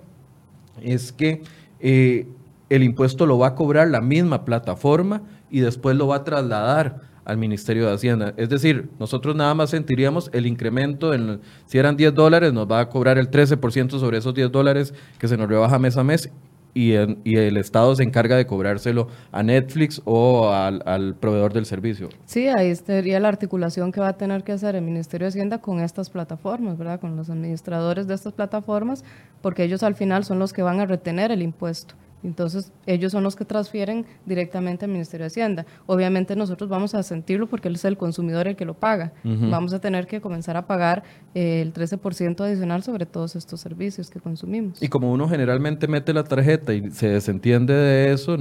[0.82, 1.42] es que
[1.78, 2.26] eh,
[2.68, 7.02] el impuesto lo va a cobrar la misma plataforma y después lo va a trasladar
[7.24, 8.34] al Ministerio de Hacienda.
[8.36, 12.80] Es decir, nosotros nada más sentiríamos el incremento, en, si eran 10 dólares, nos va
[12.80, 16.32] a cobrar el 13% sobre esos 10 dólares que se nos rebaja mes a mes
[16.74, 16.92] y,
[17.24, 22.08] y, el Estado se encarga de cobrárselo a Netflix o al, al, proveedor del servicio.
[22.26, 25.58] Sí, ahí sería la articulación que va a tener que hacer el Ministerio de Hacienda
[25.58, 27.00] con estas plataformas, ¿verdad?
[27.00, 29.04] Con los administradores de estas plataformas,
[29.42, 31.94] porque ellos al final son los que van a retener el impuesto.
[32.22, 35.66] Entonces, ellos son los que transfieren directamente al Ministerio de Hacienda.
[35.86, 39.12] Obviamente nosotros vamos a sentirlo porque él es el consumidor el que lo paga.
[39.24, 41.02] Vamos a tener que comenzar a pagar
[41.34, 44.82] eh, el 13% adicional sobre todos estos servicios que consumimos.
[44.82, 48.36] Y como uno generalmente mete la tarjeta y se desentiende de eso,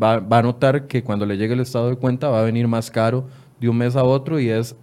[0.00, 2.68] va, va a notar que cuando le llegue el estado de cuenta va a venir
[2.68, 3.26] más caro
[3.60, 4.76] de un mes a otro y es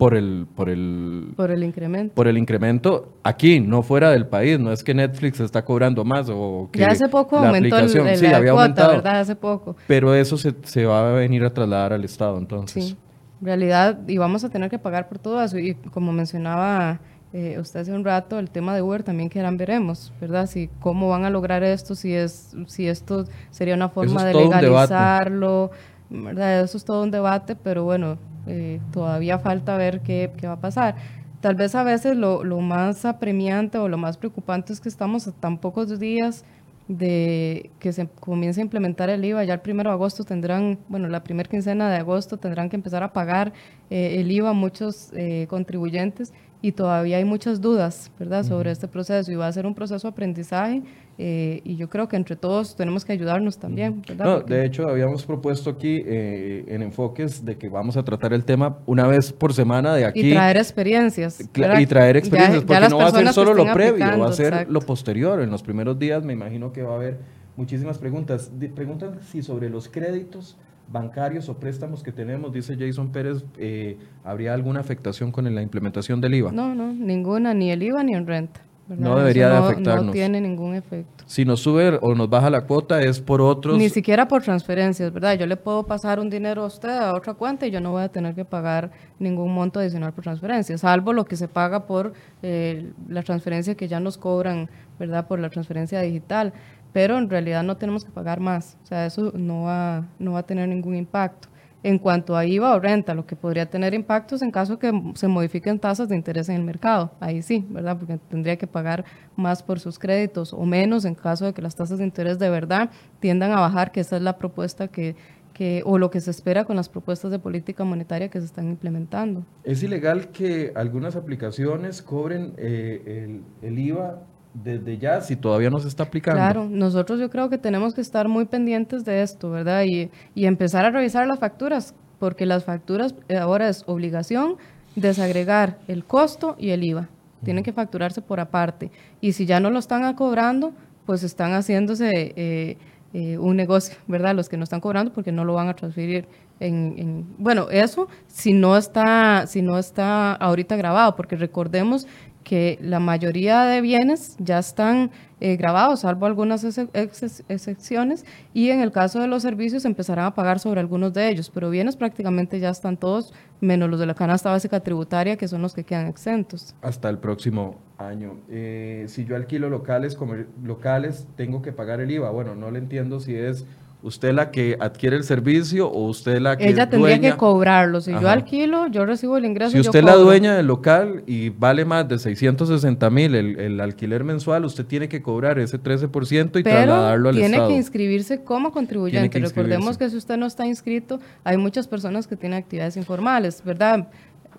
[0.00, 2.14] por el, por el por el incremento.
[2.14, 6.28] Por el incremento aquí, no fuera del país, no es que Netflix está cobrando más
[6.30, 9.20] o que ya hace poco aumentó el, sí, había aumentado, ¿verdad?
[9.20, 9.76] Hace poco.
[9.86, 12.82] Pero eso se, se, va a venir a trasladar al Estado entonces.
[12.82, 12.96] Sí.
[13.42, 17.00] En realidad, y vamos a tener que pagar por todo eso y como mencionaba
[17.34, 20.46] eh, usted hace un rato, el tema de Uber también que eran veremos, ¿verdad?
[20.46, 25.70] Si cómo van a lograr esto, si es si esto sería una forma de legalizarlo,
[26.08, 26.62] ¿verdad?
[26.62, 30.60] Eso es todo un debate, pero bueno, eh, todavía falta ver qué, qué, va a
[30.60, 30.96] pasar.
[31.40, 35.26] Tal vez a veces lo, lo, más apremiante o lo más preocupante es que estamos
[35.26, 36.44] a tan pocos días
[36.90, 39.44] de que se comience a implementar el IVA.
[39.44, 43.02] Ya el primero de agosto tendrán, bueno, la primera quincena de agosto tendrán que empezar
[43.04, 43.52] a pagar
[43.90, 46.32] eh, el IVA muchos eh, contribuyentes
[46.62, 50.08] y todavía hay muchas dudas, ¿verdad?, sobre este proceso y va a ser un proceso
[50.08, 50.82] de aprendizaje
[51.22, 54.24] eh, y yo creo que entre todos tenemos que ayudarnos también, ¿verdad?
[54.24, 58.42] No, de hecho, habíamos propuesto aquí eh, en enfoques de que vamos a tratar el
[58.42, 60.30] tema una vez por semana de aquí.
[60.30, 61.38] Y traer experiencias.
[61.42, 64.80] Y traer experiencias, porque no va a ser solo lo previo, va a ser lo
[64.80, 65.42] posterior.
[65.42, 67.18] En los primeros días me imagino que va a haber
[67.54, 68.50] muchísimas preguntas.
[68.74, 70.56] preguntan si sobre los créditos
[70.90, 76.18] bancarios o préstamos que tenemos, dice Jason Pérez, eh, ¿habría alguna afectación con la implementación
[76.22, 76.50] del IVA?
[76.50, 78.62] No, no, ninguna, ni el IVA ni en renta.
[78.96, 80.06] No debería de afectarnos.
[80.06, 81.24] No tiene ningún efecto.
[81.26, 83.78] Si nos sube o nos baja la cuota es por otros...
[83.78, 85.34] Ni siquiera por transferencias, ¿verdad?
[85.38, 88.02] Yo le puedo pasar un dinero a usted a otra cuenta y yo no voy
[88.02, 92.14] a tener que pagar ningún monto adicional por transferencia, salvo lo que se paga por
[92.42, 94.68] eh, la transferencia que ya nos cobran,
[94.98, 95.26] ¿verdad?
[95.26, 96.52] Por la transferencia digital
[96.92, 100.40] pero en realidad no tenemos que pagar más, o sea, eso no va, no va
[100.40, 101.48] a tener ningún impacto.
[101.82, 105.28] En cuanto a IVA o renta, lo que podría tener impactos en caso que se
[105.28, 107.96] modifiquen tasas de interés en el mercado, ahí sí, ¿verdad?
[107.98, 109.04] Porque tendría que pagar
[109.34, 112.50] más por sus créditos o menos en caso de que las tasas de interés de
[112.50, 115.16] verdad tiendan a bajar, que esa es la propuesta que,
[115.54, 118.68] que, o lo que se espera con las propuestas de política monetaria que se están
[118.68, 119.46] implementando.
[119.64, 124.22] ¿Es ilegal que algunas aplicaciones cobren eh, el, el IVA
[124.54, 126.38] desde ya si todavía no se está aplicando.
[126.38, 129.84] Claro, nosotros yo creo que tenemos que estar muy pendientes de esto, ¿verdad?
[129.84, 134.56] Y, y empezar a revisar las facturas, porque las facturas eh, ahora es obligación
[134.96, 137.08] desagregar el costo y el IVA.
[137.44, 138.90] Tienen que facturarse por aparte.
[139.20, 140.72] Y si ya no lo están cobrando,
[141.06, 142.76] pues están haciéndose eh,
[143.14, 144.34] eh, un negocio, ¿verdad?
[144.34, 146.26] Los que no están cobrando porque no lo van a transferir
[146.60, 152.06] en, en, bueno, eso si no está, si no está ahorita grabado, porque recordemos
[152.44, 158.92] que la mayoría de bienes ya están eh, grabados, salvo algunas excepciones, y en el
[158.92, 162.70] caso de los servicios empezarán a pagar sobre algunos de ellos, pero bienes prácticamente ya
[162.70, 166.74] están todos, menos los de la canasta básica tributaria, que son los que quedan exentos.
[166.82, 168.38] Hasta el próximo año.
[168.48, 170.18] Eh, si yo alquilo locales,
[170.62, 172.30] locales, tengo que pagar el IVA.
[172.30, 173.66] Bueno, no le entiendo si es
[174.02, 178.00] ¿Usted la que adquiere el servicio o usted la que Ella tendría que cobrarlo.
[178.00, 179.72] Si yo alquilo, yo recibo el ingreso.
[179.72, 184.24] Si usted es la dueña del local y vale más de 660 mil el, alquiler
[184.24, 187.66] mensual, usted tiene que cobrar ese 13% y trasladarlo al tiene Estado.
[187.66, 189.38] tiene que inscribirse como contribuyente.
[189.38, 194.08] Recordemos que si usted no está inscrito, hay muchas personas que tienen actividades informales, ¿verdad?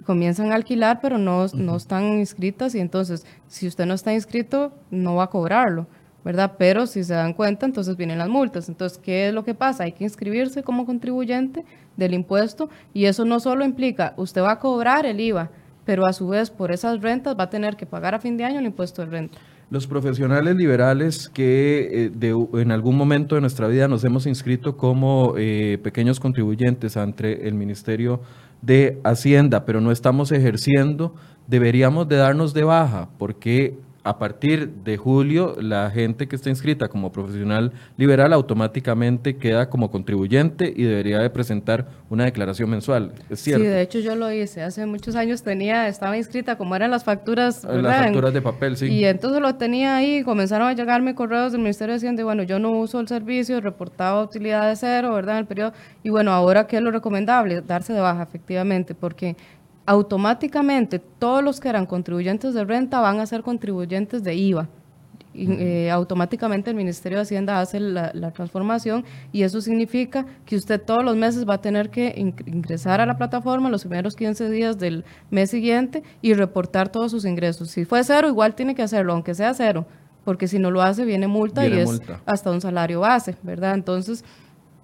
[0.06, 4.74] comienzan a alquilar, pero no, no están inscritas y entonces, si usted no está inscrito,
[4.90, 5.88] no va a cobrarlo.
[6.24, 6.54] ¿Verdad?
[6.58, 8.70] Pero si se dan cuenta, entonces vienen las multas.
[8.70, 9.84] Entonces, ¿qué es lo que pasa?
[9.84, 11.66] Hay que inscribirse como contribuyente
[11.98, 15.50] del impuesto y eso no solo implica, usted va a cobrar el IVA,
[15.86, 18.46] pero a su vez por esas rentas va a tener que pagar a fin de
[18.46, 19.38] año el impuesto de renta.
[19.70, 25.36] Los profesionales liberales que eh, en algún momento de nuestra vida nos hemos inscrito como
[25.38, 28.22] eh, pequeños contribuyentes ante el Ministerio
[28.62, 31.16] de Hacienda, pero no estamos ejerciendo,
[31.48, 36.88] deberíamos de darnos de baja porque a partir de julio, la gente que está inscrita
[36.88, 43.14] como profesional liberal automáticamente queda como contribuyente y debería de presentar una declaración mensual.
[43.30, 43.64] ¿Es cierto?
[43.64, 44.64] Sí, de hecho yo lo hice.
[44.64, 47.64] Hace muchos años tenía, estaba inscrita como eran las facturas.
[47.64, 48.88] Las facturas de papel, sí.
[48.88, 52.42] Y entonces lo tenía ahí, comenzaron a llegarme correos del Ministerio de Hacienda y bueno,
[52.42, 55.36] yo no uso el servicio, reportaba utilidad de cero, ¿verdad?
[55.36, 55.74] En el periodo.
[56.02, 57.62] Y bueno, ahora, ¿qué es lo recomendable?
[57.62, 59.36] Darse de baja, efectivamente, porque
[59.86, 64.70] automáticamente todos los que eran contribuyentes de renta van a ser contribuyentes de IVA.
[65.34, 71.06] Eh, automáticamente el Ministerio de Hacienda hace la, transformación y eso significa que usted todos
[71.06, 75.06] los meses va a tener que ingresar a la plataforma los primeros 15 días del
[75.30, 77.70] mes siguiente y reportar todos sus ingresos.
[77.70, 79.86] Si fue cero, igual tiene que hacerlo, aunque sea cero,
[80.26, 83.74] porque si no lo hace viene multa y es hasta un salario base, ¿verdad?
[83.74, 84.26] Entonces,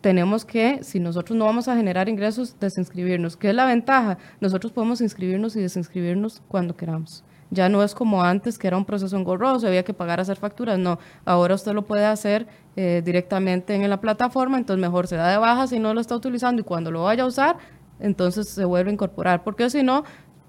[0.08, 3.36] tenemos que, si nosotros no vamos a generar ingresos, desinscribirnos.
[3.36, 4.18] ¿Qué es la ventaja?
[4.40, 7.26] Nosotros podemos inscribirnos y desinscribirnos cuando queramos.
[7.50, 10.38] Ya no es como antes, que era un proceso engorroso, había que pagar a hacer
[10.38, 10.80] facturas.
[10.80, 12.48] No, ahora usted lo puede hacer
[12.78, 16.16] eh, directamente en la plataforma, entonces mejor se da de baja si no lo está
[16.16, 17.58] utilizando y cuando lo vaya a usar,
[18.00, 19.44] entonces se vuelve a incorporar.
[19.44, 20.06] Porque si no,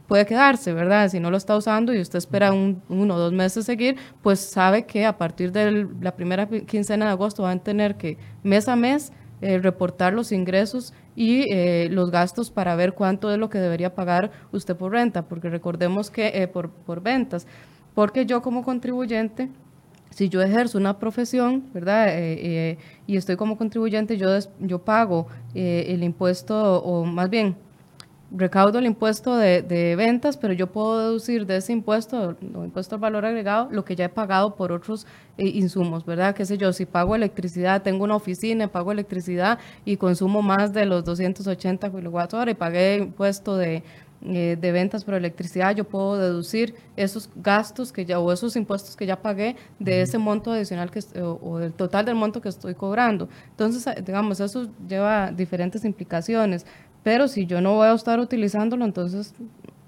[0.07, 1.09] puede quedarse, ¿verdad?
[1.09, 4.39] Si no lo está usando y usted espera un, uno o dos meses seguir, pues
[4.39, 8.69] sabe que a partir de la primera quincena de agosto van a tener que mes
[8.69, 13.49] a mes eh, reportar los ingresos y eh, los gastos para ver cuánto es lo
[13.49, 17.47] que debería pagar usted por renta, porque recordemos que eh, por, por ventas,
[17.95, 19.49] porque yo como contribuyente,
[20.11, 22.09] si yo ejerzo una profesión, ¿verdad?
[23.07, 24.29] y estoy como contribuyente, yo,
[24.59, 27.55] yo pago el impuesto, o más bien,
[28.31, 33.01] recaudo el impuesto de, ventas, pero yo puedo deducir de ese impuesto, o impuesto al
[33.01, 35.07] valor agregado, lo que ya he pagado por otros
[35.39, 36.35] eh, insumos, ¿verdad?
[36.35, 40.85] Qué sé yo, si pago electricidad, tengo una oficina, pago electricidad y consumo más de
[40.85, 43.83] los 280 kilowatt hora y pagué impuesto de,
[44.21, 48.97] eh, de ventas por electricidad, yo puedo deducir esos gastos que ya, o esos impuestos
[48.97, 52.49] que ya pagué de ese monto adicional que, o, o del total del monto que
[52.49, 53.29] estoy cobrando.
[53.51, 56.67] Entonces, digamos, eso lleva diferentes implicaciones.
[57.09, 59.33] Pero si yo no voy a estar utilizándolo, entonces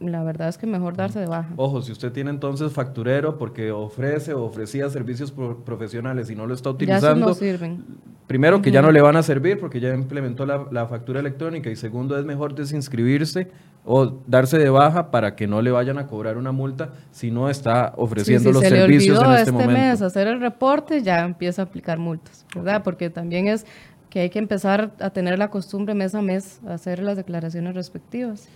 [0.00, 1.50] la verdad es que mejor darse de baja.
[1.56, 6.54] Ojo, si usted tiene entonces facturero porque ofrece o ofrecía servicios profesionales y no lo
[6.54, 7.84] está utilizando, no sirven.
[8.26, 11.76] primero que ya no le van a servir porque ya implementó la, factura electrónica y
[11.76, 13.50] segundo es mejor desinscribirse
[13.84, 17.50] o darse de baja para que no le vayan a cobrar una multa si no
[17.50, 19.72] está ofreciendo los servicios en este, este momento.
[19.72, 22.82] mes hacer el reporte ya empieza a aplicar multas, ¿verdad?
[22.82, 23.66] Porque también es
[24.10, 27.74] que hay que empezar a tener la costumbre mes a mes a hacer las declaraciones
[27.74, 28.48] respectivas.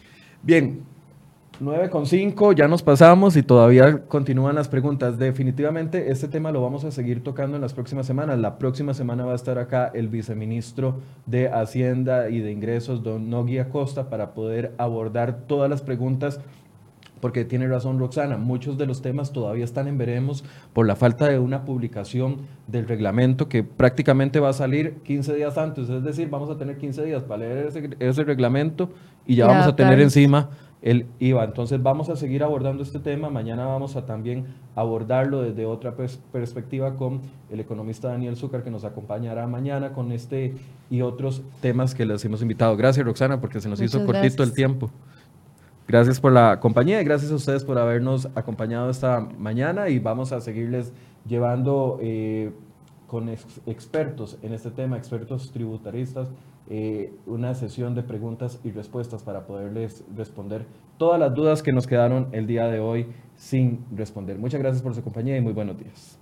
[0.43, 0.83] Bien,
[1.61, 5.19] 9.5, ya nos pasamos y todavía continúan las preguntas.
[5.19, 8.41] Definitivamente este tema lo vamos a seguir tocando en las próximas semanas.
[8.41, 13.31] La próxima semana va a estar acá el viceministro de Hacienda y de Ingresos, don
[13.31, 16.41] Nogui Acosta, para poder abordar todas las preguntas
[17.25, 20.45] porque tiene razón Roxana, muchos de los temas todavía están en veremos
[20.75, 25.57] por la falta de una publicación del reglamento que prácticamente va a salir 15 días
[25.57, 28.91] antes, es decir, vamos a tener 15 días para leer ese, reglamento
[29.27, 30.51] y ya, vamos a tener encima
[30.83, 31.45] el IVA.
[31.45, 34.45] Entonces vamos a seguir abordando este tema, mañana vamos a también
[34.75, 35.95] abordarlo desde otra
[36.31, 40.57] perspectiva con el economista Daniel Zúcar que nos acompañará mañana con este
[40.91, 42.77] y otros temas que les hemos invitado.
[42.77, 44.91] Gracias Roxana porque se nos hizo cortito el tiempo.
[45.87, 50.33] Gracias por la compañía y gracias a ustedes por habernos acompañado esta mañana y vamos
[50.33, 50.95] a seguirles
[51.27, 52.53] llevando eh,
[53.07, 56.31] con expertos en este tema, expertos tributaristas,
[56.71, 60.65] eh, una sesión de preguntas y respuestas para poderles responder
[60.97, 63.07] todas las dudas que nos quedaron el día de hoy
[63.37, 64.39] sin responder.
[64.39, 66.19] Muchas gracias por su compañía y muy buenos días.